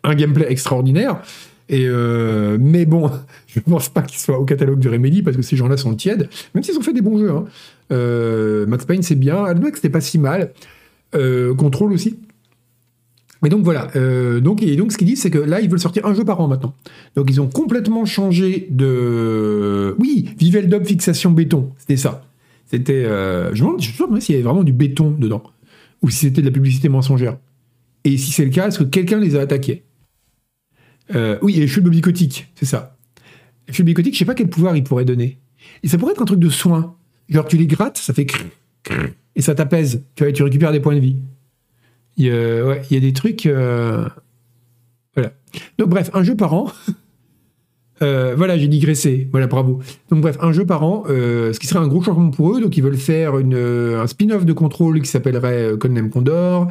[0.04, 1.22] un gameplay extraordinaire.
[1.70, 3.12] Et euh, mais bon,
[3.48, 5.96] je ne pense pas qu'il soit au catalogue du Remedy parce que ces gens-là sont
[5.96, 7.32] tièdes, même s'ils ont fait des bons jeux.
[7.32, 7.46] Hein.
[7.92, 9.44] Euh, Max Payne, c'est bien.
[9.44, 10.52] Admex, c'était pas si mal.
[11.16, 12.18] Euh, Control aussi.
[13.44, 13.88] Mais donc voilà.
[14.40, 16.40] donc, et donc ce qu'ils disent, c'est que là, ils veulent sortir un jeu par
[16.40, 16.74] an maintenant.
[17.16, 19.96] Donc ils ont complètement changé de.
[20.00, 21.72] Oui, Vivel Dub fixation béton.
[21.78, 22.26] C'était ça.
[22.66, 23.04] C'était.
[23.04, 25.44] je me demande s'il y avait vraiment du béton dedans.
[26.02, 27.38] Ou si c'était de la publicité mensongère.
[28.04, 29.84] Et si c'est le cas, est-ce que quelqu'un les a attaqués?
[31.16, 32.98] Euh, oui, les cheveux bobicotiques, c'est ça.
[33.68, 35.40] Les cheveux bobicotiques, je sais pas quel pouvoir ils pourraient donner.
[35.84, 36.96] Et ça pourrait être un truc de soin.
[37.30, 38.26] Genre, tu les grattes, ça fait
[39.36, 40.04] et ça t'apaise.
[40.16, 41.18] Tu récupères des points de vie.
[42.18, 43.46] Il y a, des trucs.
[43.46, 44.06] Euh,
[45.16, 45.32] voilà.
[45.78, 46.72] Donc, bref, un jeu par an.
[48.04, 49.28] Euh, voilà, j'ai digressé.
[49.32, 49.80] Voilà, bravo.
[50.12, 52.62] Donc, bref, un jeu par an, ce qui serait un gros changement pour eux.
[52.62, 56.68] Donc, ils veulent faire une, un spin-off de contrôle qui s'appellerait Codename Condor.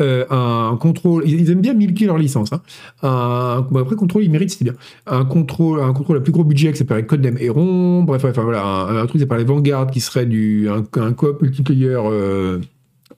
[0.00, 1.24] Euh, un contrôle.
[1.26, 2.52] Ils aiment bien milquer leur licence.
[2.52, 2.62] Hein.
[3.02, 4.74] Un, après, contrôle, ils méritent, c'est bien.
[5.06, 8.02] Un contrôle, un contrôle à plus gros budget qui s'appelle Codename Héron.
[8.04, 11.88] Bref, enfin voilà, un, truc qui s'appelle Vanguard qui serait du, un, un coop multiplayer
[11.88, 12.60] euh,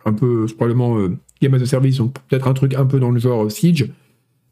[0.07, 1.11] un peu, probablement euh,
[1.43, 3.91] Game as a Service, donc peut-être un truc un peu dans le genre Siege.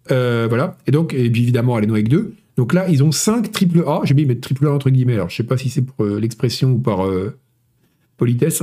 [0.08, 0.76] voilà.
[0.86, 2.34] Et donc, et puis évidemment, Alan Wake 2.
[2.56, 4.00] Donc là, ils ont 5 triple A.
[4.04, 5.14] J'ai mis mettre triple A entre guillemets.
[5.14, 7.06] Alors, je sais pas si c'est pour l'expression ou par
[8.16, 8.62] politesse.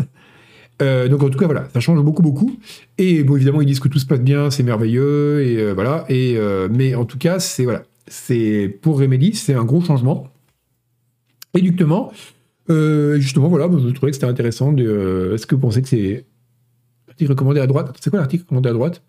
[0.81, 2.55] Euh, donc en tout cas voilà, ça change beaucoup beaucoup.
[2.97, 6.05] Et bon évidemment ils disent que tout se passe bien, c'est merveilleux et euh, voilà.
[6.09, 10.27] Et euh, mais en tout cas c'est voilà, c'est pour Remedy c'est un gros changement.
[11.55, 12.11] Éductement,
[12.69, 14.75] justement voilà, je trouvais que c'était intéressant.
[14.77, 16.25] Est-ce que vous pensez que c'est
[17.25, 19.01] recommandé à droite C'est quoi l'article recommandé à droite?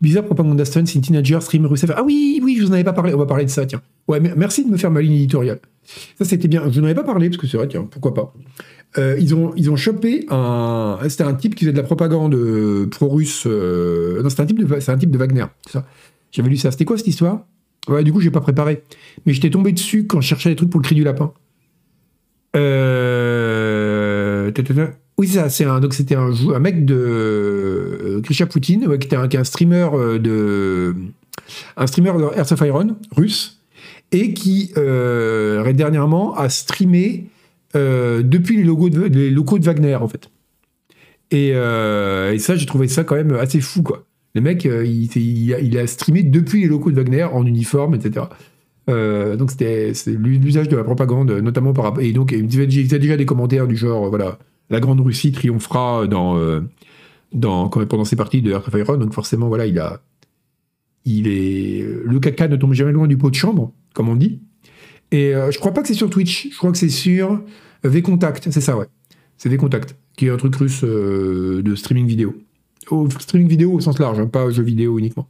[0.00, 3.12] Bizarre propaganda stun, c'est teenager streamer Ah oui, oui, je vous en avais pas parlé.
[3.12, 3.82] On va parler de ça, tiens.
[4.08, 5.60] Ouais, merci de me faire ma ligne éditoriale.
[6.18, 6.62] Ça, c'était bien.
[6.70, 8.32] Je n'en avais pas parlé, parce que c'est vrai, tiens, pourquoi pas.
[8.96, 10.98] Euh, ils, ont, ils ont chopé un.
[11.08, 13.44] C'était un type qui faisait de la propagande euh, pro-russe.
[13.46, 15.44] Euh, non, c'est un, type de, un type de Wagner.
[15.70, 15.86] Ça.
[16.32, 16.70] J'avais lu ça.
[16.70, 17.44] C'était quoi cette histoire?
[17.86, 18.82] Ouais, du coup, j'ai pas préparé.
[19.26, 21.34] Mais j'étais tombé dessus quand je cherchais des trucs pour le cri du lapin.
[25.20, 25.72] Oui, c'est ça.
[25.72, 28.20] Un, donc, c'était un, mec de.
[28.24, 30.96] Grisha Poutine, qui était un, streamer de.
[31.76, 33.60] Un streamer de Earth of Iron, russe,
[34.10, 37.26] et qui, dernièrement, a streamé
[37.76, 38.88] euh, depuis les, locaux
[39.58, 40.30] de Wagner, en fait.
[41.32, 44.04] Euh, et, ça, j'ai trouvé ça quand même assez fou, quoi.
[44.34, 48.26] Le mec, euh, il, a streamé depuis les locaux de Wagner en uniforme, etc.
[48.88, 52.02] donc c'était l'usage de la propagande, notamment par rapport.
[52.02, 54.38] Et donc, il disait déjà des commentaires du genre, voilà,
[54.70, 56.38] la Grande Russie triomphera dans,
[57.32, 58.96] dans, pendant ses parties de Earth of Iron.
[58.96, 60.00] Donc forcément, voilà, il a.
[61.04, 61.84] Il est.
[62.04, 64.40] Le caca ne tombe jamais loin du pot de chambre, comme on dit.
[65.12, 67.40] Et euh, je crois pas que c'est sur Twitch, je crois que c'est sur euh,
[67.88, 68.86] V-Contact, c'est ça, ouais.
[69.36, 72.34] C'est V-Contact, qui est un truc russe euh, de streaming vidéo.
[73.18, 75.28] Streaming vidéo au sens large, hein, pas jeux vidéo uniquement.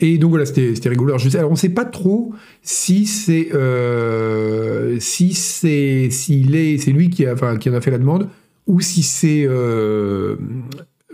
[0.00, 1.14] Et donc voilà, c'était rigolo.
[1.14, 6.90] Alors, alors on ne sait pas trop si c'est euh, si c'est s'il est c'est
[6.90, 8.28] lui qui en a fait la demande
[8.66, 10.36] ou si c'est euh,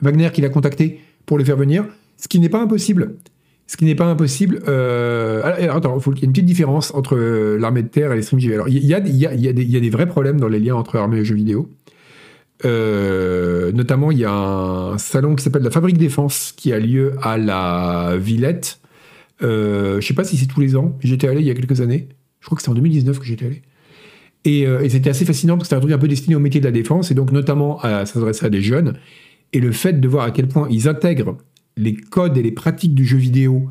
[0.01, 1.85] Wagner qui l'a contacté pour le faire venir,
[2.17, 3.15] ce qui n'est pas impossible.
[3.69, 4.61] Ce qui n'est pas impossible.
[4.69, 7.17] Euh, alors, attends, il y a une petite différence entre
[7.59, 8.55] l'armée de terre et les streams JV.
[8.55, 10.97] Alors il y a, y, a, y a des vrais problèmes dans les liens entre
[10.97, 11.71] armée et jeux vidéo.
[12.65, 17.15] Euh, notamment, il y a un salon qui s'appelle la Fabrique Défense qui a lieu
[17.23, 18.81] à la Villette.
[19.43, 20.97] Euh, je sais pas si c'est tous les ans.
[21.01, 22.09] J'étais allé il y a quelques années.
[22.41, 23.63] Je crois que c'était en 2019 que j'étais allé.
[24.45, 26.41] Et, euh, et c'était assez fascinant parce que c'était un truc un peu destiné au
[26.41, 28.99] métier de la défense et donc notamment à s'adresser à des jeunes.
[29.53, 31.37] Et le fait de voir à quel point ils intègrent
[31.77, 33.71] les codes et les pratiques du jeu vidéo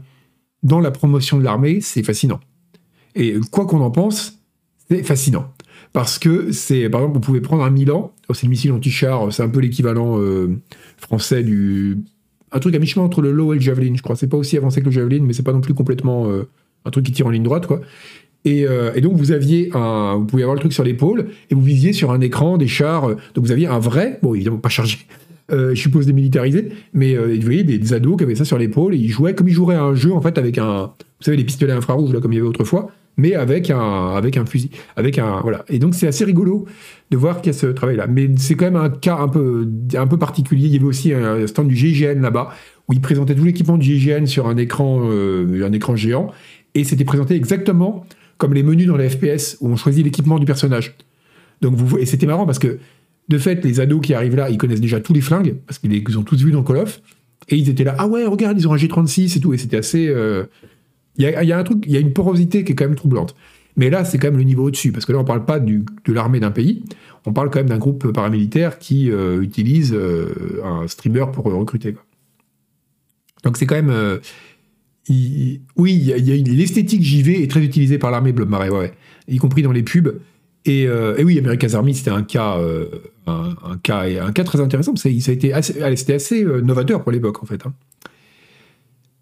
[0.64, 2.40] dans la promotion de l'armée, c'est fascinant.
[3.16, 4.40] Et quoi qu'on en pense,
[4.90, 5.52] c'est fascinant.
[5.94, 9.32] Parce que c'est, par exemple, vous pouvez prendre un Milan, oh, c'est le missile anti-char,
[9.34, 10.58] c'est un peu l'équivalent euh,
[10.98, 11.98] français du.
[12.54, 14.16] Un truc à mi-chemin entre le low et le javelin, je crois.
[14.16, 16.48] C'est pas aussi avancé que le javelin, mais c'est pas non plus complètement euh,
[16.86, 17.82] un truc qui tire en ligne droite, quoi.
[18.44, 21.56] Et, euh, et, donc vous aviez un, vous pouvez avoir le truc sur l'épaule et
[21.56, 23.08] vous visiez sur un écran des chars.
[23.08, 24.98] donc vous aviez un vrai, bon évidemment pas chargé,
[25.52, 28.98] je suppose démilitarisé, mais vous voyez des, des, ados qui avaient ça sur l'épaule et
[28.98, 31.44] ils jouaient comme ils joueraient à un jeu en fait avec un, vous savez les
[31.44, 32.90] pistolets infrarouges là comme il y avait autrefois
[33.22, 34.72] mais avec un, avec un fusil.
[34.96, 35.64] Avec un, voilà.
[35.70, 36.66] Et donc, c'est assez rigolo
[37.12, 38.08] de voir qu'il y a ce travail-là.
[38.08, 40.66] Mais c'est quand même un cas un peu, un peu particulier.
[40.66, 42.50] Il y avait aussi un stand du GIGN là-bas,
[42.88, 46.32] où ils présentaient tout l'équipement du GIGN sur un écran, euh, un écran géant.
[46.74, 48.06] Et c'était présenté exactement
[48.40, 50.96] comme les menus dans les FPS, où on choisit l'équipement du personnage.
[51.62, 52.80] Donc, vous, et c'était marrant parce que,
[53.30, 55.92] de fait, les ados qui arrivent là, ils connaissent déjà tous les flingues, parce qu'ils
[55.92, 57.02] les ont tous vus dans Call of.
[57.50, 59.54] Et ils étaient là, ah ouais, regarde, ils ont un G36 et tout.
[59.54, 60.08] Et c'était assez.
[60.08, 60.46] Euh,
[61.22, 63.36] il y a, un truc, il y a une porosité qui est quand même troublante.
[63.78, 65.60] Mais là, c'est quand même le niveau au-dessus, parce que là, on ne parle pas
[65.60, 66.84] de l'armée d'un pays,
[67.26, 71.96] on parle quand même d'un groupe paramilitaire qui euh, utilise euh, un streamer pour recruter.
[73.44, 73.90] Donc c'est quand même...
[73.90, 74.18] Euh,
[75.76, 76.14] oui,
[76.46, 78.94] l'esthétique JV est très utilisée par l'armée Blob Marais,
[79.28, 80.20] y compris dans les pubs.
[80.66, 80.88] Et,
[81.24, 82.58] oui, America's Army, c'était un cas,
[83.26, 84.96] un, un cas très intéressant.
[84.96, 85.54] Ça, ça a été
[85.96, 87.66] c'était assez novateur pour l'époque, en fait.
[87.66, 87.74] Hein.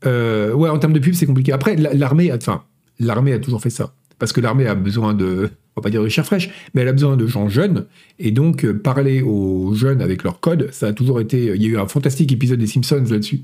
[0.06, 1.52] Euh, ouais, en termes de pub, c'est compliqué.
[1.52, 2.64] Après, l'armée, enfin,
[3.00, 3.94] l'armée a toujours fait ça.
[4.18, 6.90] Parce que l'armée a besoin de, on va pas dire de chair fraîche, mais elle
[6.90, 7.86] a besoin de gens jeunes.
[8.20, 11.46] Et donc, euh, parler aux jeunes avec leur code, ça a toujours été.
[11.56, 13.42] Il y a eu un fantastique épisode des Simpsons là-dessus,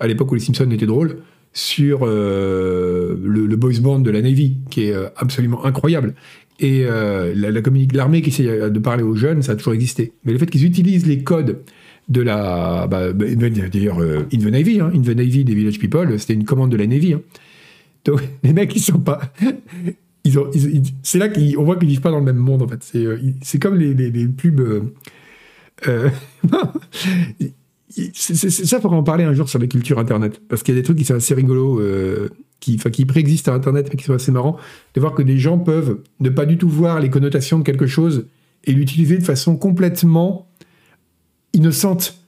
[0.00, 1.18] à l'époque où les Simpsons étaient drôles,
[1.52, 6.14] sur euh, le, boys band de la Navy, qui est absolument incroyable.
[6.60, 10.12] Et l'armée qui essaie de parler aux jeunes, ça a toujours existé.
[10.24, 11.60] Mais le fait qu'ils utilisent les codes
[12.08, 12.86] de la.
[12.86, 13.26] Bah, bah
[13.72, 16.70] D'ailleurs, euh, In the Navy, hein, In the Navy des Village People, c'était une commande
[16.70, 17.14] de la Navy.
[17.14, 17.20] Hein.
[18.04, 19.20] Donc, les mecs, ils sont pas.
[21.02, 22.82] C'est là qu'on voit qu'ils vivent pas dans le même monde, en fait.
[22.82, 24.60] C'est, euh, c'est comme les, les, les pubs.
[24.60, 24.82] Euh,
[25.88, 26.10] euh
[28.12, 30.42] c'est, ça, il faudra en parler un jour sur la culture Internet.
[30.46, 31.80] Parce qu'il y a des trucs qui sont assez rigolos,
[32.60, 34.58] qui, qui préexistent à Internet, mais qui sont assez marrants.
[34.94, 37.86] De voir que des gens peuvent ne pas du tout voir les connotations de quelque
[37.86, 38.26] chose
[38.64, 40.47] et l'utiliser de façon complètement
[41.52, 42.18] innocente.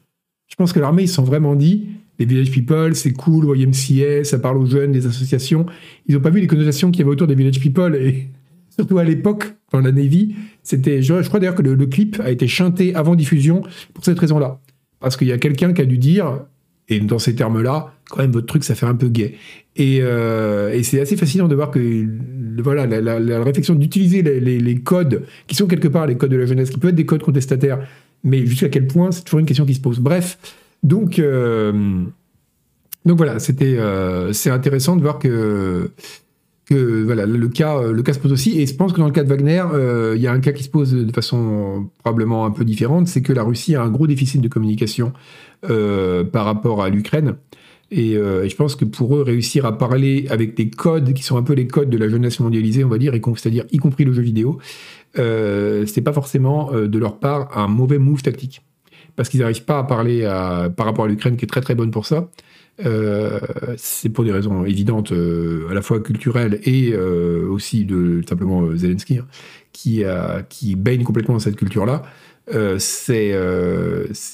[0.48, 1.88] Je pense que l'armée, ils sont vraiment dit,
[2.20, 5.64] les Village People, c'est cool, YMCA, ça parle aux jeunes, des associations.
[6.06, 7.96] Ils n'ont pas vu les connotations qu'il y avait autour des Village People.
[7.96, 8.28] Et
[8.68, 12.46] surtout à l'époque, dans la Navy, c'était, je, crois d'ailleurs que le, clip a été
[12.46, 13.62] chanté avant diffusion
[13.94, 14.60] pour cette raison-là.
[15.00, 16.44] Parce qu'il y a quelqu'un qui a dû dire,
[16.88, 19.36] et dans ces termes-là, quand même, votre truc, ça fait un peu gay.
[19.76, 22.06] Et, euh, c'est assez fascinant de voir que
[22.62, 26.44] voilà, la, réflexion d'utiliser les, les, codes, qui sont quelque part les codes de la
[26.44, 27.78] jeunesse, qui peuvent être des codes contestataires,
[28.24, 29.98] mais jusqu'à quel point, c'est toujours une question qui se pose.
[29.98, 30.38] Bref,
[30.82, 32.04] donc, euh,
[33.04, 35.90] donc voilà, c'était, euh, c'est intéressant de voir que,
[36.70, 38.60] voilà, le cas, le cas se pose aussi.
[38.60, 40.52] Et je pense que dans le cas de Wagner, euh, il y a un cas
[40.52, 43.90] qui se pose de façon probablement un peu différente, c'est que la Russie a un
[43.90, 45.12] gros déficit de communication
[45.62, 47.36] par rapport à l'Ukraine.
[47.90, 51.42] Et, je pense que pour eux, réussir à parler avec des codes qui sont un
[51.42, 54.22] peu les codes de la jeunesse mondialisée, on va dire, c'est-à-dire y compris le jeu
[54.22, 54.58] vidéo,
[55.18, 58.62] euh, c'est pas forcément euh, de leur part un mauvais move tactique.
[59.16, 60.22] Parce qu'ils n'arrivent pas à parler
[60.76, 62.28] par rapport à l'Ukraine, qui est très très bonne pour ça.
[62.86, 63.38] Euh,
[63.76, 69.26] c'est pour des raisons évidentes, à la fois culturelles et aussi de simplement Zelensky, hein,
[69.72, 72.02] qui, baigne complètement dans cette culture-là.
[72.50, 72.54] il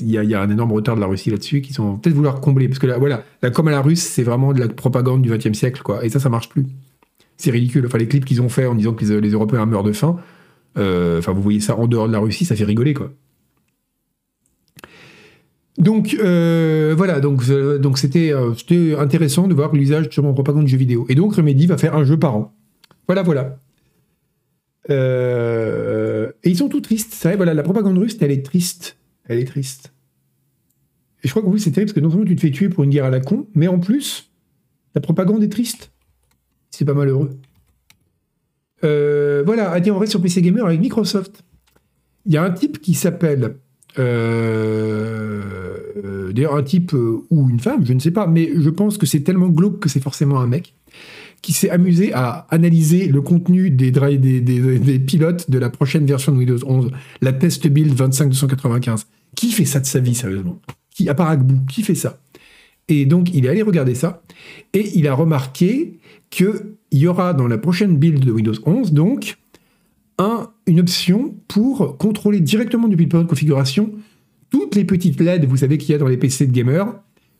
[0.02, 2.78] y, a un énorme retard de la Russie là-dessus qui sont peut-être vouloir combler parce
[2.78, 5.58] que là, voilà la comme à la russe c'est vraiment de la propagande du XXe
[5.58, 6.66] siècle quoi et ça ça marche plus
[7.36, 9.92] c'est ridicule enfin les clips qu'ils ont fait en disant que les, Européens meurent de
[9.92, 10.16] faim
[10.76, 13.12] enfin, vous voyez ça en dehors de la Russie, ça fait rigoler, quoi.
[15.78, 18.32] Donc euh, voilà, donc euh, donc c'était
[18.98, 21.04] intéressant de voir l'usage de mon propagande de jeux vidéo.
[21.10, 22.54] Et donc Remedy va faire un jeu par an.
[23.06, 23.58] Voilà, voilà.
[24.88, 27.14] et ils sont tout tristes.
[27.22, 28.96] Vrai, voilà, la propagande russe, elle est triste.
[29.28, 29.92] Elle est triste.
[31.22, 32.68] Et je crois qu'en plus, c'est terrible parce que non seulement tu te fais tuer
[32.68, 34.30] pour une guerre à la con, mais en plus,
[34.94, 35.92] La propagande est triste.
[36.70, 37.38] C'est pas malheureux.
[38.86, 41.42] Euh, voilà, ah, on reste sur PC Gamer avec Microsoft.
[42.24, 43.56] Il y a un type qui s'appelle.
[43.98, 45.42] Euh,
[46.32, 49.06] d'ailleurs, un type euh, ou une femme, je ne sais pas, mais je pense que
[49.06, 50.74] c'est tellement glauque que c'est forcément un mec
[51.42, 56.32] qui s'est amusé à analyser le contenu des, des, des, pilotes de la prochaine version
[56.32, 59.06] de Windows 11, la test build 25295.
[59.36, 60.58] Qui fait ça de sa vie, sérieusement?
[60.90, 62.18] Qui, à part Agbou, qui fait ça?
[62.88, 64.22] Et donc, il est allé regarder ça,
[64.72, 65.98] et il a remarqué
[66.96, 69.36] qu'il y aura dans la prochaine build de Windows 11, donc,
[70.16, 73.92] un, une option pour contrôler directement depuis le de configuration
[74.48, 76.86] toutes les petites LED, vous savez qu'il y a dans les PC de gamers,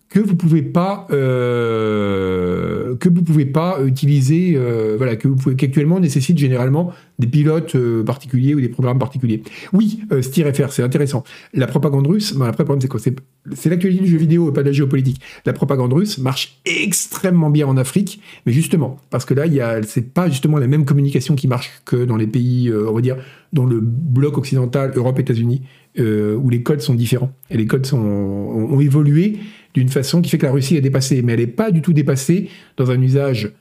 [0.08, 5.56] que vous pouvez pas euh, que vous pouvez pas utiliser euh, voilà que vous pouvez
[5.56, 9.42] qu'actuellement nécessite généralement des pilotes euh, particuliers ou des programmes particuliers.
[9.72, 11.24] Oui, StirFR, c'est intéressant.
[11.54, 13.00] La propagande russe, ben, après le problème c'est quoi?
[13.00, 15.20] C'est l'actualité du jeu vidéo et pas de la géopolitique.
[15.44, 19.60] La propagande russe marche extrêmement bien en Afrique, mais justement parce que là il y
[19.60, 23.00] a c'est pas justement la même communication qui marche que dans les pays on va
[23.00, 23.16] dire
[23.52, 25.62] dans le bloc occidental, Europe, États-Unis,
[25.98, 29.38] où les codes sont différents et les codes ont évolué
[29.76, 31.20] d'une façon qui fait que la Russie est dépassée.
[31.22, 32.48] Mais elle n'est pas du tout dépassée
[32.78, 33.52] dans un usage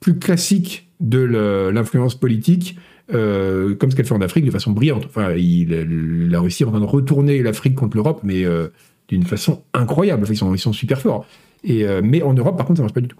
[0.00, 1.20] plus classique de
[1.72, 2.76] l'influence politique,
[3.14, 5.06] euh, comme ce qu'elle fait en Afrique de façon brillante.
[5.06, 8.68] Enfin, la Russie est en train de retourner l'Afrique contre l'Europe, mais euh,
[9.08, 10.26] d'une façon incroyable.
[10.28, 11.24] ils, sont, ils sont super forts.
[11.68, 13.18] Euh, mais en Europe, par contre, ça ne marche pas du tout.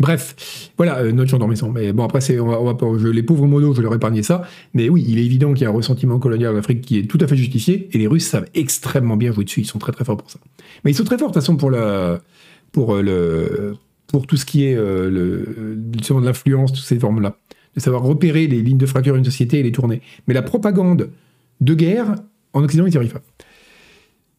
[0.00, 1.70] Bref, voilà, euh, notre champ maison.
[1.70, 4.42] Mais bon, après, on va, les pauvres modos, je leur épargner ça.
[4.72, 7.02] Mais oui, il est évident qu'il y a un ressentiment colonial en Afrique qui est
[7.02, 7.90] tout à fait justifié.
[7.92, 9.60] Et les Russes savent extrêmement bien jouer dessus.
[9.60, 10.38] Ils sont très très forts pour ça.
[10.84, 12.18] Mais ils sont très forts de toute façon pour, la,
[12.72, 13.74] pour, euh,
[14.26, 15.10] tout ce qui est euh,
[15.76, 17.36] de l'influence, toutes ces formes-là.
[17.76, 20.00] De savoir repérer les lignes de fracture d'une société et les tourner.
[20.26, 21.10] Mais la propagande
[21.60, 22.14] de guerre,
[22.54, 23.20] en Occident, ils n'y arrivent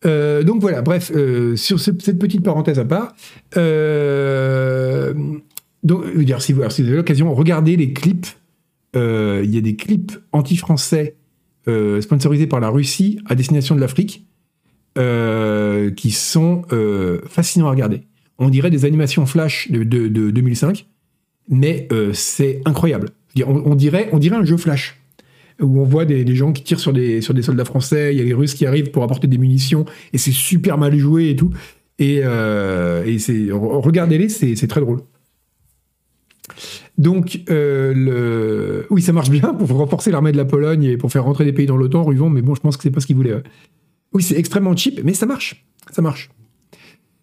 [0.02, 0.42] pas.
[0.42, 1.12] donc voilà, bref,
[1.56, 3.14] sur cette petite parenthèse à part,
[5.84, 8.28] donc, dire, si vous, avez l'occasion, regardez les clips.
[8.96, 11.16] Euh, il y a des clips anti-français
[11.68, 14.28] euh, sponsorisés par la Russie à destination de l'Afrique
[14.98, 16.64] euh, qui sont
[17.28, 18.02] fascinants à regarder.
[18.38, 20.88] On dirait des animations flash de, 2005,
[21.50, 23.10] mais c'est incroyable.
[23.46, 24.98] on, dirait, on dirait un jeu flash
[25.60, 28.34] où on voit des, gens qui tirent sur des, soldats français, il y a les
[28.34, 31.52] Russes qui arrivent pour apporter des munitions, et c'est super mal joué et tout.
[32.00, 35.02] Et regardez-les, c'est très drôle.
[36.98, 41.24] Donc, euh, oui, ça marche bien pour renforcer l'armée de la Pologne et pour faire
[41.24, 43.16] rentrer des pays dans l'OTAN, Ruvon, mais bon, je pense que c'est pas ce qu'il
[43.16, 43.42] voulait.
[44.14, 45.66] Oui, c'est extrêmement cheap, mais ça marche.
[45.92, 46.30] Ça marche.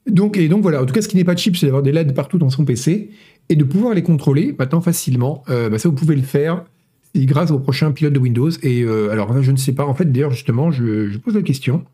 [0.08, 1.92] Donc, et donc voilà, en tout cas, ce qui n'est pas cheap, c'est d'avoir des
[1.92, 3.10] LED partout dans son PC
[3.48, 5.44] et de pouvoir les contrôler maintenant facilement.
[5.48, 6.64] Euh, bah, ça, vous pouvez le faire
[7.14, 8.50] grâce au prochain pilote de Windows.
[8.62, 11.84] Et euh, alors, je ne sais pas, en fait, d'ailleurs, justement, je, pose la question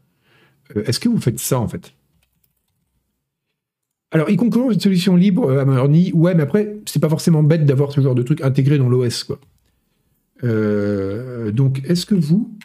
[0.87, 1.93] est-ce que vous faites ça, en fait?
[4.15, 6.13] Alors, il conclut une solution libre à euh, Marnie.
[6.13, 9.25] Ouais, mais après, c'est pas forcément bête d'avoir ce genre de truc intégré dans l'OS,
[9.25, 9.41] quoi.
[10.45, 12.57] Euh, donc, est-ce que vous,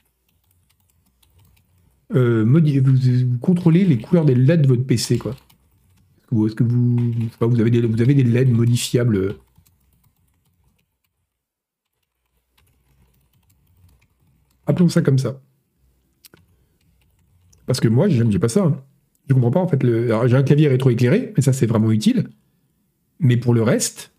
[2.13, 5.35] euh, vous, contrôlez les couleurs des LED de votre PC, quoi?
[6.31, 6.97] Est-ce que vous,
[7.41, 9.33] vous, avez des, vous LED modifiables?
[14.67, 15.41] Appelons ça comme ça.
[17.65, 18.65] Parce que moi, j'aime pas ça.
[18.65, 18.83] Hein.
[19.29, 19.79] Je comprends pas en fait.
[19.81, 22.27] J'ai un clavier rétroéclairé, mais ça c'est vraiment utile.
[23.19, 24.11] Mais pour le reste,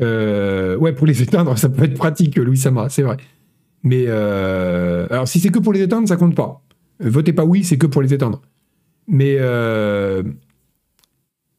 [0.00, 3.16] euh, ouais, pour les éteindre, ça peut être pratique, Louis Sama, c'est vrai.
[3.82, 6.62] Mais euh, alors si c'est que pour les éteindre, ça compte pas.
[7.00, 8.42] Votez pas oui, c'est que pour les éteindre.
[9.08, 10.22] Mais euh,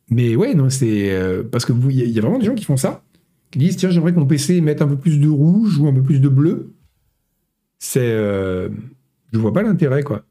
[0.09, 3.03] mais ouais, non, c'est parce que il y, a vraiment des gens qui font ça,
[3.49, 5.93] qui disent tiens, j'aimerais que mon PC mette un peu plus de rouge ou un
[5.93, 6.74] peu plus de bleu.
[7.80, 10.24] C'est, je vois pas l'intérêt quoi.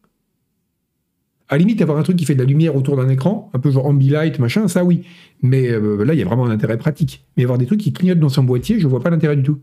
[1.51, 3.59] À la limite, avoir un truc qui fait de la lumière autour d'un écran, un
[3.59, 5.03] peu genre ambilight, machin, ça oui.
[5.42, 7.26] Mais euh, là, il y a vraiment un intérêt pratique.
[7.36, 9.59] Mais avoir des trucs qui clignotent dans son boîtier, je vois pas l'intérêt du tout.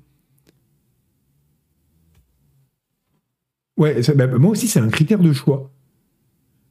[3.77, 5.71] Ouais, bah, moi aussi, c'est un critère de choix.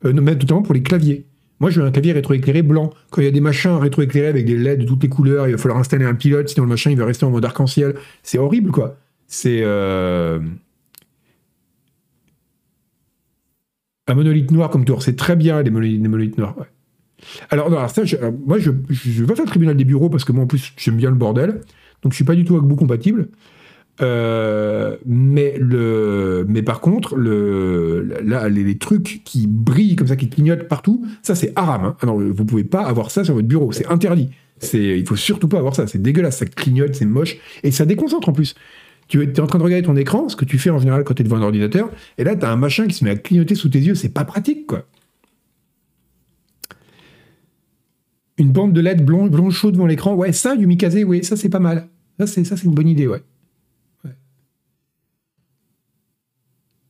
[0.04, 1.26] Euh, notamment pour les claviers.
[1.60, 2.92] Moi, je veux un clavier rétroéclairé blanc.
[3.10, 5.52] Quand il y a des machins rétroéclairés avec des LED de toutes les couleurs, il
[5.52, 7.94] va falloir installer un pilote, sinon le machin, il va rester en mode arc-en-ciel.
[8.22, 8.98] C'est horrible, quoi.
[9.26, 9.62] C'est...
[9.62, 10.40] Euh,
[14.08, 16.54] Un monolithe noir comme tour, c'est très bien les monolithes, noirs.
[17.50, 18.02] Alors, non, ça,
[18.46, 20.96] moi, je ne vais faire le tribunal des bureaux parce que moi, en plus, j'aime
[20.96, 21.62] bien le bordel.
[22.02, 23.28] Donc, je suis pas du tout avec vous compatible.
[24.02, 30.28] Euh, mais, le, mais par contre, le, là, les, trucs qui brillent comme ça, qui
[30.28, 31.84] clignotent partout, ça, c'est haram.
[31.84, 31.96] Hein.
[32.02, 33.72] Alors, vous pouvez pas avoir ça sur votre bureau.
[33.72, 34.28] C'est interdit.
[34.58, 35.86] C'est, il faut surtout pas avoir ça.
[35.86, 36.38] C'est dégueulasse.
[36.38, 37.38] Ça clignote, c'est moche.
[37.62, 38.54] Et ça déconcentre en plus.
[39.08, 41.14] Tu es en train de regarder ton écran, ce que tu fais en général quand
[41.14, 43.16] tu es devant un ordinateur, et là, tu as un machin qui se met à
[43.16, 44.86] clignoter sous tes yeux, c'est pas pratique, quoi.
[48.38, 50.14] Une bande de LED blanc, blanc chaud devant l'écran.
[50.14, 51.88] Ouais, ça, Yumikaze, oui, ça c'est pas mal.
[52.18, 53.22] Ça, c'est, une bonne idée, ouais.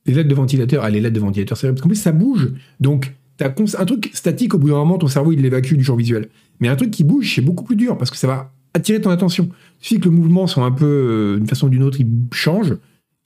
[0.07, 2.12] Les LED de ventilateur, ah, les LED de ventilateur, c'est vrai, parce qu'en plus, ça
[2.12, 2.53] bouge.
[2.79, 5.97] Donc, t'as un truc statique, au bout d'un moment, ton cerveau, il l'évacue du champ
[5.97, 6.29] visuel.
[6.61, 9.11] Mais un truc qui bouge, c'est beaucoup plus dur, parce que ça va attirer ton
[9.11, 9.49] attention.
[9.81, 12.77] Suffit que le mouvement soit un peu, euh, d'une façon ou d'une autre, il change,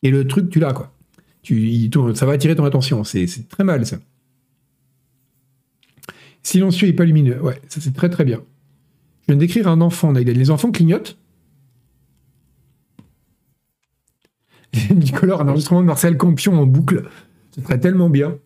[0.03, 0.92] et le truc, tu l'as, quoi.
[1.42, 3.03] Tu, ça va attirer ton attention.
[3.05, 3.98] C'est, très mal, ça.
[6.42, 7.40] Silencieux et pas lumineux.
[7.42, 8.42] Ouais, ça c'est très très bien.
[9.22, 11.18] Je viens d'écrire un enfant, Les enfants clignotent.
[14.94, 17.09] Nicolas, un enregistrement de Marcel Campion en boucle.
[17.55, 18.36] Ce serait tellement bien.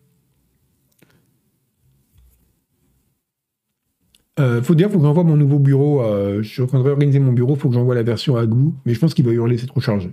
[4.39, 6.03] Euh, faut dire, faut que j'envoie mon nouveau bureau.
[6.41, 8.73] je suis en train de réorganiser mon bureau, faut que j'envoie la version à Glou,
[8.85, 10.11] mais je pense qu'il va hurler, c'est trop chargé.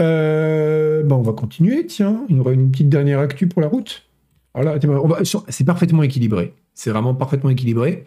[0.00, 2.24] Euh, on va continuer, tiens.
[2.28, 4.04] Il y aura une petite dernière actu pour la route.
[4.54, 4.76] Alors
[5.48, 6.54] c'est parfaitement équilibré.
[6.74, 8.04] C'est vraiment parfaitement équilibré.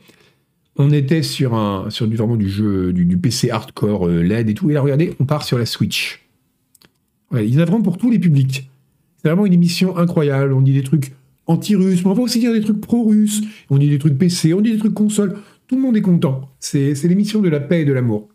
[0.78, 4.53] On était sur, un, sur du, vraiment du jeu, du, PC hardcore euh, LED et
[4.53, 4.70] tout.
[4.70, 6.26] Et là, regardez, on part sur la Switch.
[7.32, 8.70] Ouais, ils vraiment pour tous les publics.
[9.18, 10.53] C'est vraiment une émission incroyable.
[10.53, 11.14] On dit des trucs
[11.51, 13.41] anti-russes, mais on va aussi dire des trucs pro-russes.
[13.69, 15.37] On dit des trucs PC, on dit des trucs console.
[15.67, 16.49] Tout le monde est content.
[16.59, 18.29] C'est l'émission de la paix et de l'amour.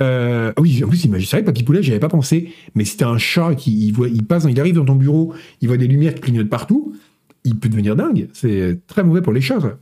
[0.00, 3.18] Euh, oui, en plus, c'est vrai, Papy Poulet, j'y avais pas pensé, mais t'as un
[3.18, 6.20] chat qui voit, il passe, il arrive dans ton bureau, il voit des lumières qui
[6.20, 6.96] clignotent partout,
[7.44, 8.28] il peut devenir dingue.
[8.32, 9.78] C'est très mauvais pour les chats.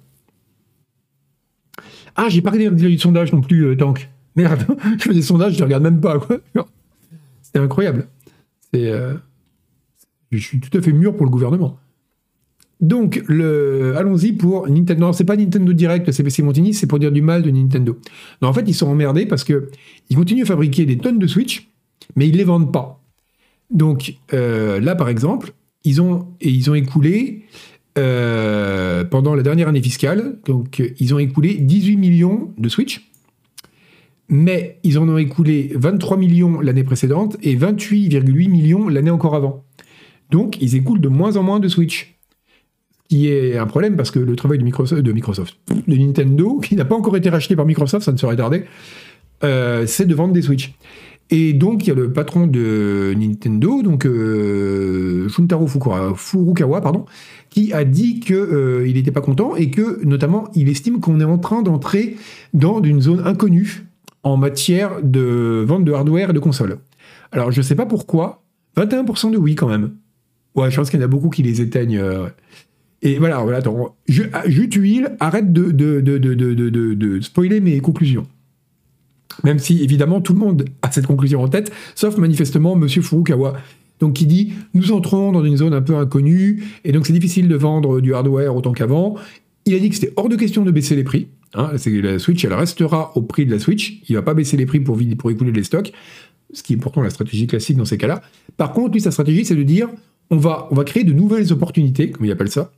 [2.14, 4.10] Ah, j'ai pas regardé du sondage non plus, euh, Tank.
[4.36, 4.66] Merde,
[4.98, 6.20] je fais des sondages, je les regarde même pas.
[7.42, 8.06] C'est incroyable.
[8.74, 9.14] Euh,
[10.30, 11.78] je suis tout à fait mûr pour le gouvernement.
[12.82, 13.94] Donc, le...
[13.96, 15.06] allons-y pour Nintendo.
[15.06, 17.96] Non, c'est pas Nintendo Direct, c'est PC Montini, c'est pour dire du mal de Nintendo.
[18.42, 19.70] Non, en fait, ils sont emmerdés parce que
[20.10, 21.70] ils continuent à fabriquer des tonnes de Switch,
[22.16, 23.00] mais ils les vendent pas.
[23.70, 25.52] Donc, euh, là, par exemple,
[25.84, 27.44] ils ont, et ils ont écoulé,
[27.98, 33.12] euh, pendant la dernière année fiscale, donc ils ont écoulé 18 millions de Switch,
[34.28, 39.62] mais ils en ont écoulé 23 millions l'année précédente et 28,8 millions l'année encore avant.
[40.30, 42.11] Donc, ils écoulent de moins en moins de Switch
[43.12, 46.74] qui est un problème parce que le travail de Microsoft, de, Microsoft, de Nintendo, qui
[46.76, 48.64] n'a pas encore été racheté par Microsoft, ça ne serait tardé,
[49.44, 50.72] euh, c'est de vendre des Switch.
[51.28, 57.04] Et donc, il y a le patron de Nintendo, donc euh, Shuntaro Furukawa, pardon,
[57.50, 61.24] qui a dit qu'il euh, n'était pas content et que, notamment, il estime qu'on est
[61.24, 62.16] en train d'entrer
[62.54, 63.84] dans une zone inconnue
[64.22, 66.78] en matière de vente de hardware et de consoles.
[67.30, 68.42] Alors, je ne sais pas pourquoi,
[68.78, 69.96] 21% de oui quand même.
[70.54, 72.00] Ouais, je pense qu'il y en a beaucoup qui les éteignent.
[73.02, 74.22] Et voilà, voilà attends, je,
[74.64, 78.26] tuile, arrête de, de, de, de, spoiler mes conclusions.
[79.42, 82.88] Même si, évidemment, tout le monde a cette conclusion en tête, sauf manifestement M.
[82.88, 83.54] Furukawa.
[83.98, 87.48] Donc, qui dit Nous entrons dans une zone un peu inconnue, et donc c'est difficile
[87.48, 89.16] de vendre du hardware autant qu'avant.
[89.64, 91.28] Il a dit que c'était hors de question de baisser les prix.
[91.54, 91.72] Hein,
[92.02, 94.00] la Switch, elle restera au prix de la Switch.
[94.08, 95.92] Il ne va pas baisser les prix pour, pour écouler les stocks,
[96.52, 98.22] ce qui est pourtant la stratégie classique dans ces cas-là.
[98.56, 99.88] Par contre, lui, sa stratégie, c'est de dire
[100.32, 102.72] on va, créer de nouvelles opportunités, comme il appelle ça.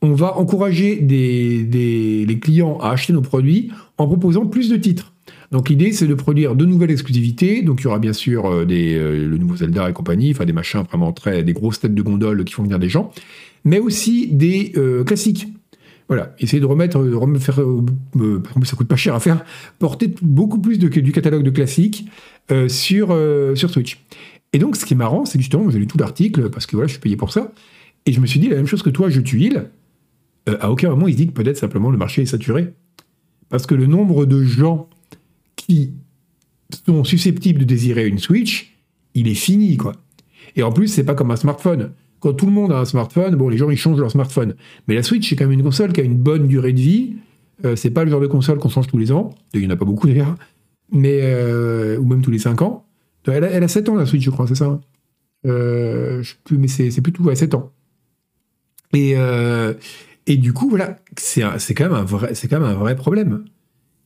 [0.00, 5.14] On va encourager les clients à acheter nos produits en proposant plus de titres.
[5.54, 7.62] Donc l'idée, c'est de produire de nouvelles exclusivités.
[7.62, 10.44] Donc il y aura bien sûr euh, des, euh, le nouveau Zelda et compagnie, enfin
[10.44, 13.12] des machins vraiment très, des grosses têtes de gondole qui font venir des gens,
[13.64, 15.46] mais aussi des euh, classiques.
[16.08, 17.60] Voilà, essayer de remettre, de faire,
[18.64, 19.42] ça coûte pas cher à faire,
[19.78, 22.06] porter beaucoup plus de, du catalogue de classiques
[22.68, 23.18] sur,
[23.54, 24.04] sur Switch.
[24.54, 26.76] Et donc, ce qui est marrant, c'est justement, vous avez lu tout l'article, parce que
[26.76, 27.52] voilà, je suis payé pour ça,
[28.06, 29.70] et je me suis dit la même chose que toi, je tuile.
[30.48, 32.72] Euh, à aucun moment, il se dit que peut-être simplement le marché est saturé.
[33.48, 34.88] Parce que le nombre de gens
[35.56, 35.92] qui
[36.86, 38.76] sont susceptibles de désirer une Switch,
[39.14, 39.92] il est fini, quoi.
[40.54, 41.90] Et en plus, c'est pas comme un smartphone.
[42.20, 44.54] Quand tout le monde a un smartphone, bon, les gens, ils changent leur smartphone.
[44.86, 47.16] Mais la Switch, c'est quand même une console qui a une bonne durée de vie.
[47.64, 49.34] Euh, c'est pas le genre de console qu'on change tous les ans.
[49.52, 50.36] Il n'y en a pas beaucoup d'ailleurs.
[50.92, 52.83] Mais, euh, ou même tous les 5 ans.
[53.26, 54.80] Elle a, 7 ans, la Switch, je crois, c'est ça hein.
[55.46, 57.72] euh, je plus, Mais c'est plutôt à 7 ans.
[58.92, 59.74] Et, euh,
[60.26, 61.42] et du coup, voilà, c'est
[61.74, 63.44] quand, même un vrai, quand même un vrai problème.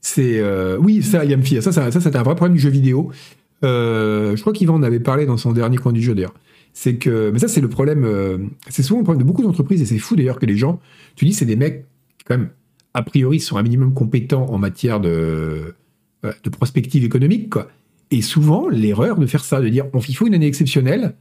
[0.01, 3.11] C'est euh, oui, ça, Yamfi, ça, ça, ça c'est un vrai problème du jeu vidéo.
[3.63, 6.35] je crois qu'Yvan en avait parlé dans son dernier coin du jeu d'ailleurs.
[6.73, 8.51] C'est que, mais ça, c'est le problème.
[8.69, 10.81] c'est souvent le problème de beaucoup d'entreprises et c'est fou d'ailleurs que les gens,
[11.17, 11.85] tu dis, c'est des mecs
[12.25, 12.51] quand même
[12.95, 15.75] a priori sont un minimum compétents en matière de,
[16.23, 17.71] de prospective économique, quoi.
[18.11, 21.15] Et souvent, l'erreur de faire ça, de dire il faut une année exceptionnelle,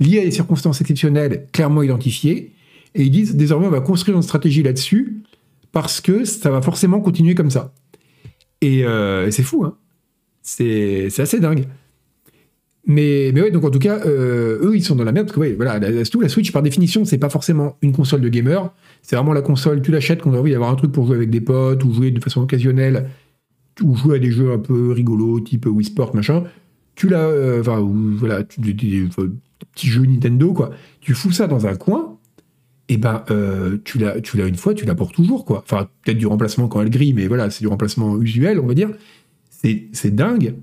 [0.00, 2.52] liée à des circonstances exceptionnelles clairement identifiées,
[2.94, 5.22] et ils disent désormais on va construire une stratégie là-dessus,
[5.72, 7.72] parce que ça va forcément continuer comme ça.
[8.60, 9.76] Et, euh, c'est fou, hein
[10.42, 11.66] c'est assez dingue.
[12.86, 15.38] Mais, mais ouais, donc en tout cas, euh, eux, ils sont dans la merde, parce
[15.38, 18.72] que voilà, la, Switch, par définition, c'est pas forcément une console de gamer,
[19.02, 21.16] c'est vraiment la console, tu l'achètes quand tu as envie d'avoir un truc pour jouer
[21.16, 23.10] avec des potes, ou jouer de façon occasionnelle,
[23.82, 26.44] ou jouer à des jeux un peu rigolos, type Wii Sport, machin.
[26.94, 30.70] Tu l'as, euh, enfin, voilà, des, petits jeux Nintendo, quoi.
[31.00, 32.18] Tu fous ça dans un coin,
[32.88, 34.16] et ben, euh, tu l'as,
[34.46, 35.62] une fois, tu l'as pour toujours, quoi.
[35.64, 38.74] Enfin, peut-être du remplacement quand elle grille, mais voilà, c'est du remplacement usuel, on va
[38.74, 38.90] dire.
[39.50, 40.54] C'est, dingue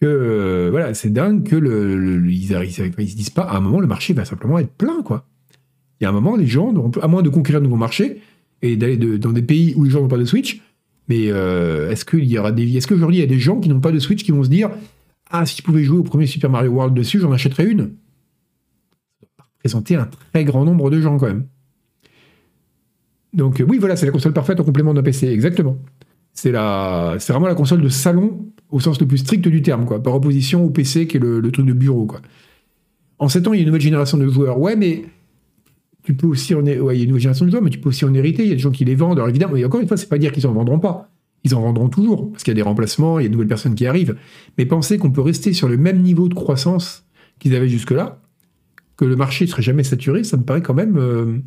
[0.00, 4.14] que voilà, c'est dingue que le, ils, se disent pas à un moment le marché
[4.14, 5.26] va simplement être plein quoi.
[6.00, 8.22] Il y a un moment les gens, à moins de conquérir de nouveaux marchés
[8.62, 10.62] et d'aller dans des pays où les gens n'ont pas de Switch,
[11.10, 13.68] mais euh, est-ce qu'il y aura des est-ce qu'aujourd'hui il y a des gens qui
[13.68, 14.70] n'ont pas de Switch qui vont se dire
[15.30, 17.94] ah si je pouvais jouer au premier Super Mario World dessus j'en achèterais une?
[19.20, 21.46] Ça va représenter un très grand nombre de gens quand même.
[23.32, 25.76] Donc oui voilà c'est la console parfaite en complément d'un PC exactement.
[26.32, 29.84] C'est la c'est vraiment la console de salon au sens le plus strict du terme,
[29.84, 32.06] quoi, par opposition au PC qui est le, truc de bureau.
[32.06, 32.20] Quoi.
[33.18, 34.60] En 7 ans, il y a une nouvelle génération de joueurs.
[34.60, 35.04] Ouais, mais
[36.02, 36.62] tu peux aussi en...
[36.62, 38.42] ouais, il y a une nouvelle génération de joueurs, mais tu peux aussi en hériter.
[38.42, 39.18] Il y a des gens qui les vendent.
[39.18, 41.10] Alors évidemment, et encore une fois, c'est pas dire qu'ils en vendront pas.
[41.44, 43.48] Ils en vendront toujours, parce qu'il y a des remplacements, il y a de nouvelles
[43.48, 44.16] personnes qui arrivent.
[44.58, 47.06] Mais penser qu'on peut rester sur le même niveau de croissance
[47.38, 48.20] qu'ils avaient jusque-là,
[48.96, 51.38] que le marché ne serait jamais saturé, ça me paraît quand même, euh,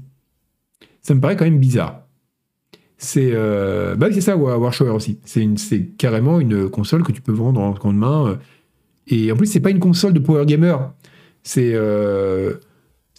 [1.04, 2.08] ça me paraît quand même bizarre.
[2.98, 5.20] C'est euh, bah c'est ça Warshower aussi.
[5.26, 8.28] C'est carrément une console que tu peux vendre en de main.
[8.28, 8.36] Euh.
[9.08, 10.94] Et en plus, c'est pas une console de power gamer.
[11.44, 11.74] C'est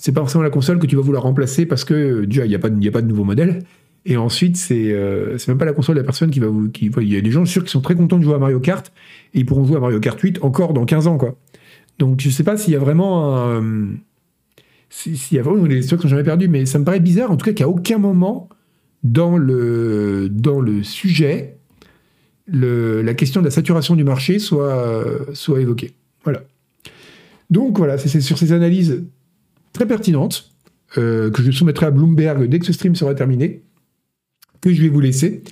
[0.05, 2.55] c'est pas forcément la console que tu vas vouloir remplacer parce que déjà il n'y
[2.55, 3.61] a pas de, a pas de nouveau modèle.
[4.05, 6.71] Et ensuite, c'est euh, même pas la console de la personne qui va vous.
[6.79, 8.93] Il y a des gens sûrs qui sont très contents de jouer à Mario Kart
[9.33, 11.39] et ils pourront jouer à Mario Kart 8 encore dans 15 ans quoi.
[11.99, 13.95] Donc je sais pas s'il y a vraiment un,
[14.91, 17.31] s'il y a vraiment des histoires qui sont jamais perdues, mais ça me paraît bizarre
[17.31, 18.51] en tout cas qu'à aucun moment
[19.05, 21.57] dans le, dans le sujet,
[22.47, 24.87] la question de la saturation du marché soit,
[25.33, 25.95] soit évoquée.
[26.25, 26.43] Voilà.
[27.49, 29.03] Donc voilà, c'est sur ces analyses
[29.75, 30.53] très pertinentes
[30.97, 33.63] euh, que je soumettrai à Bloomberg dès que ce stream sera terminé,
[34.63, 35.43] que je vais vous laisser.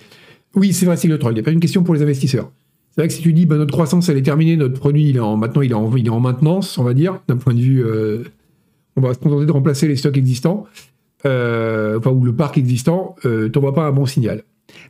[0.55, 1.33] Oui, c'est vrai, c'est le troll.
[1.33, 2.51] Il n'y a pas une question pour les investisseurs.
[2.91, 5.17] C'est vrai que si tu dis bah, notre croissance elle est terminée, notre produit il
[5.17, 7.55] est en, maintenant il est en, il est en maintenance, on va dire, d'un point
[7.55, 8.25] de vue, euh,
[8.97, 10.67] on va se contenter de remplacer les stocks existants
[11.25, 14.43] euh, enfin, ou le parc existant, euh, t'envoie pas un bon signal.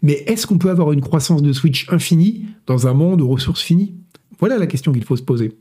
[0.03, 3.63] Mais est-ce qu'on peut avoir une croissance de Switch infinie dans un monde aux ressources
[3.63, 3.95] finies?
[4.39, 5.53] Voilà la question qu'il faut se poser.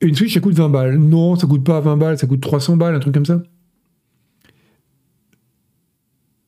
[0.00, 0.98] Une Switch, ça coûte 20 balles.
[0.98, 3.42] Non, ça coûte pas 20 balles, ça coûte 300 balles, un truc comme ça.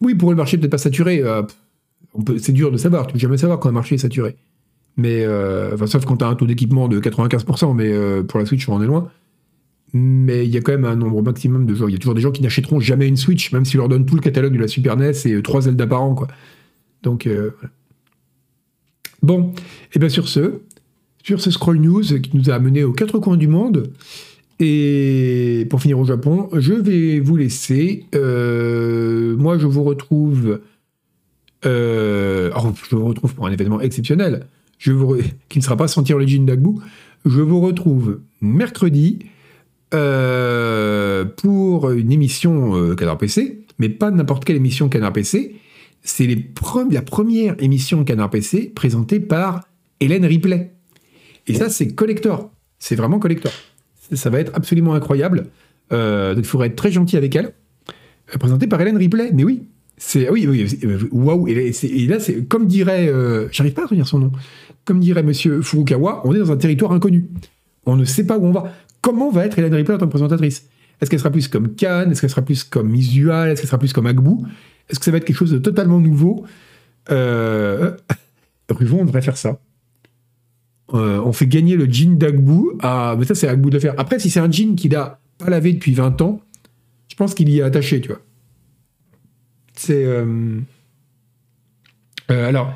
[0.01, 1.21] Oui, pour le marché peut-être pas saturé.
[1.23, 1.43] Euh,
[2.39, 4.37] c'est dur de savoir, tu peux jamais savoir quand un marché est saturé.
[4.97, 8.47] Mais, euh, sauf quand tu as un taux d'équipement de 95%, mais euh, pour la
[8.47, 9.11] Switch, on en est loin
[9.93, 11.89] mais il y a quand même un nombre maximum de gens.
[11.89, 14.07] Il y a toujours des gens qui n'achèteront jamais une Switch, même si leur donne
[14.07, 16.15] tout le catalogue de la Super NES et euh, trois Zelda par an.
[17.03, 17.29] Donc,
[19.21, 19.53] bon,
[19.93, 20.61] et bien sur ce,
[21.23, 23.93] sur ce scroll news qui nous a amené aux quatre coins du monde,
[24.61, 28.05] et pour finir au Japon, je vais vous laisser.
[28.15, 30.61] Euh, moi, je vous retrouve.
[31.65, 34.47] Oh, je vous retrouve pour un événement exceptionnel.
[34.79, 35.17] Je vous
[35.49, 36.81] qui ne sera pas le Jin d'Agbu.
[37.25, 39.21] Je vous retrouve mercredi
[39.95, 45.57] euh, pour une émission euh, Canard PC, mais pas n'importe quelle émission Canard PC.
[46.03, 46.27] C'est
[46.91, 49.63] la première émission Canard PC présentée par
[50.01, 50.73] Hélène Ripley.
[51.51, 52.51] Et ça, c'est collector.
[52.79, 53.53] C'est vraiment collector.
[54.13, 55.47] Ça va être absolument incroyable.
[55.93, 57.53] Euh, donc il faudrait être très gentil avec elle.
[58.39, 59.31] présentée par Hélène Ripley.
[59.33, 59.65] Mais oui,
[59.97, 60.67] c'est oui, oui,
[61.13, 61.49] waouh.
[61.49, 63.13] Et, là, c'est comme dirait,
[63.53, 64.33] j'arrive pas à retenir son nom.
[64.85, 67.29] Comme dirait Monsieur Furukawa, on est dans un territoire inconnu.
[67.87, 68.73] On ne sait pas où on va.
[69.01, 70.67] Comment va être Hélène Ripley en tant que présentatrice?
[71.01, 73.51] Est-ce qu'elle sera plus comme Khan Est-ce qu'elle sera plus comme Isual?
[73.51, 74.47] Est-ce qu'elle sera plus comme Agbou?
[74.89, 76.45] Est-ce que ça va être quelque chose de totalement nouveau?
[77.11, 77.93] Euh...
[78.71, 79.59] Ruvon, on devrait faire ça.
[80.95, 83.17] Euh, on fait gagner le jean d'Agbou à.
[83.19, 83.95] Mais ça, c'est Agbou de faire.
[83.99, 86.41] Après, si c'est un jean qu'il a pas lavé depuis 20 ans,
[87.09, 88.21] je pense qu'il y est attaché, tu vois.
[89.75, 90.05] C'est.
[90.05, 90.59] Euh,
[92.31, 92.75] euh, alors,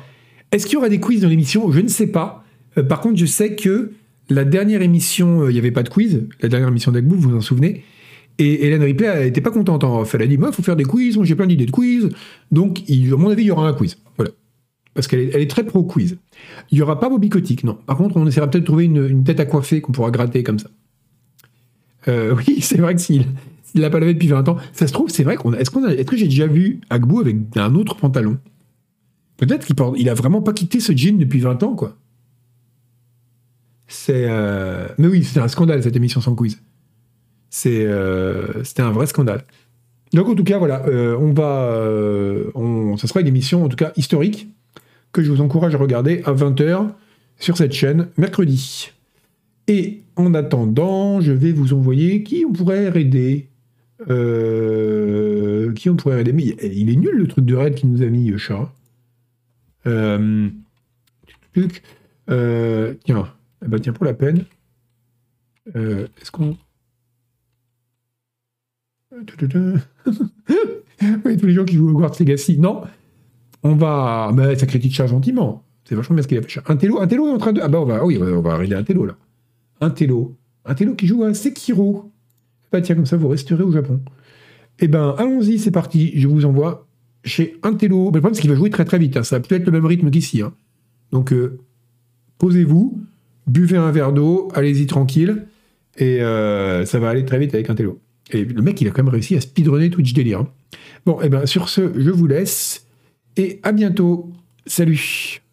[0.51, 1.71] est-ce qu'il y aura des quiz dans l'émission?
[1.71, 2.43] Je ne sais pas.
[2.87, 3.91] par contre, je sais que
[4.29, 6.27] la dernière émission, il n'y avait pas de quiz.
[6.41, 7.83] La dernière émission d'Agbou, vous vous en souvenez?
[8.37, 10.75] Et Hélène Ripley elle n'était pas contente en Elle a dit, moi, il faut faire
[10.75, 12.09] des quiz, j'ai plein d'idées de quiz.
[12.51, 13.97] Donc, à mon avis, il y aura un quiz.
[14.17, 14.31] Voilà.
[14.95, 16.17] Parce qu'elle est, très pro-quiz.
[16.71, 17.77] Il n'y aura pas Bobby Kotick, non.
[17.85, 20.57] Par contre, on essaiera peut-être de trouver une, tête à coiffer qu'on pourra gratter comme
[20.57, 20.69] ça.
[22.07, 23.25] Euh, oui, c'est vrai que s'il
[23.75, 25.85] ne l'a pas lavé depuis 20 ans, ça se trouve, c'est vrai qu'on Est-ce, qu'on
[25.85, 28.37] est que j'ai déjà vu Agbou avec un autre pantalon?
[29.35, 31.97] Peut-être qu'il il a vraiment pas quitté ce jean depuis 20 ans, quoi.
[33.87, 34.27] C'est.
[34.29, 36.61] Euh, mais oui, c'était un scandale cette émission sans quiz.
[37.49, 39.43] C'est, euh, c'était un vrai scandale.
[40.13, 40.85] Donc en tout cas, voilà,
[41.19, 41.81] on va.
[42.97, 44.47] Ça sera une émission en tout cas historique
[45.15, 46.89] que je vous encourage à regarder à 20h
[47.39, 48.91] sur cette chaîne mercredi.
[49.69, 53.47] Et en attendant, je vais vous envoyer qui on pourrait aider.
[54.09, 58.03] Euh, qui on pourrait aider Mais il est nul le truc de raid qui nous
[58.03, 58.73] a mis euh, chat.
[59.87, 60.49] Euh,
[63.05, 64.43] tiens, eh ben, tiens pour la peine.
[65.73, 66.57] Est-ce qu'on
[69.25, 69.47] tous
[71.45, 72.59] les gens qui jouent au Hogwarts Legacy.
[72.59, 72.83] Non,
[73.65, 74.31] on va.
[74.33, 75.63] Mais ça critique chat gentiment.
[75.85, 76.61] C'est vachement bien ce qu'il a fait.
[76.67, 77.61] Un télo, un télo est en train de.
[77.61, 79.15] Ah bah on va, oui, on va arriver un télo là.
[79.81, 80.35] Un télo.
[80.65, 82.11] Un télo qui joue à Sekiro.
[82.71, 83.99] Bah tiens, comme ça vous resterez au Japon.
[84.79, 86.11] Eh ben, allons-y, c'est parti.
[86.15, 86.87] Je vous envoie
[87.23, 88.11] chez un télo.
[88.11, 89.17] Mais le problème, c'est qu'il va jouer très très vite.
[89.17, 89.23] Hein.
[89.23, 90.41] Ça va peut-être le même rythme qu'ici.
[90.41, 90.53] Hein.
[91.11, 91.59] Donc, euh,
[92.37, 92.99] posez-vous,
[93.47, 95.47] buvez un verre d'eau, allez-y tranquille.
[95.97, 97.99] Et euh, ça va aller très vite avec un télo.
[98.31, 100.41] Et le mec, il a quand même réussi à speedrunner Twitch délire.
[100.41, 100.49] Hein.
[101.05, 102.84] Bon, eh ben sur ce, je vous laisse.
[103.37, 104.31] Et à bientôt.
[104.65, 105.44] Salut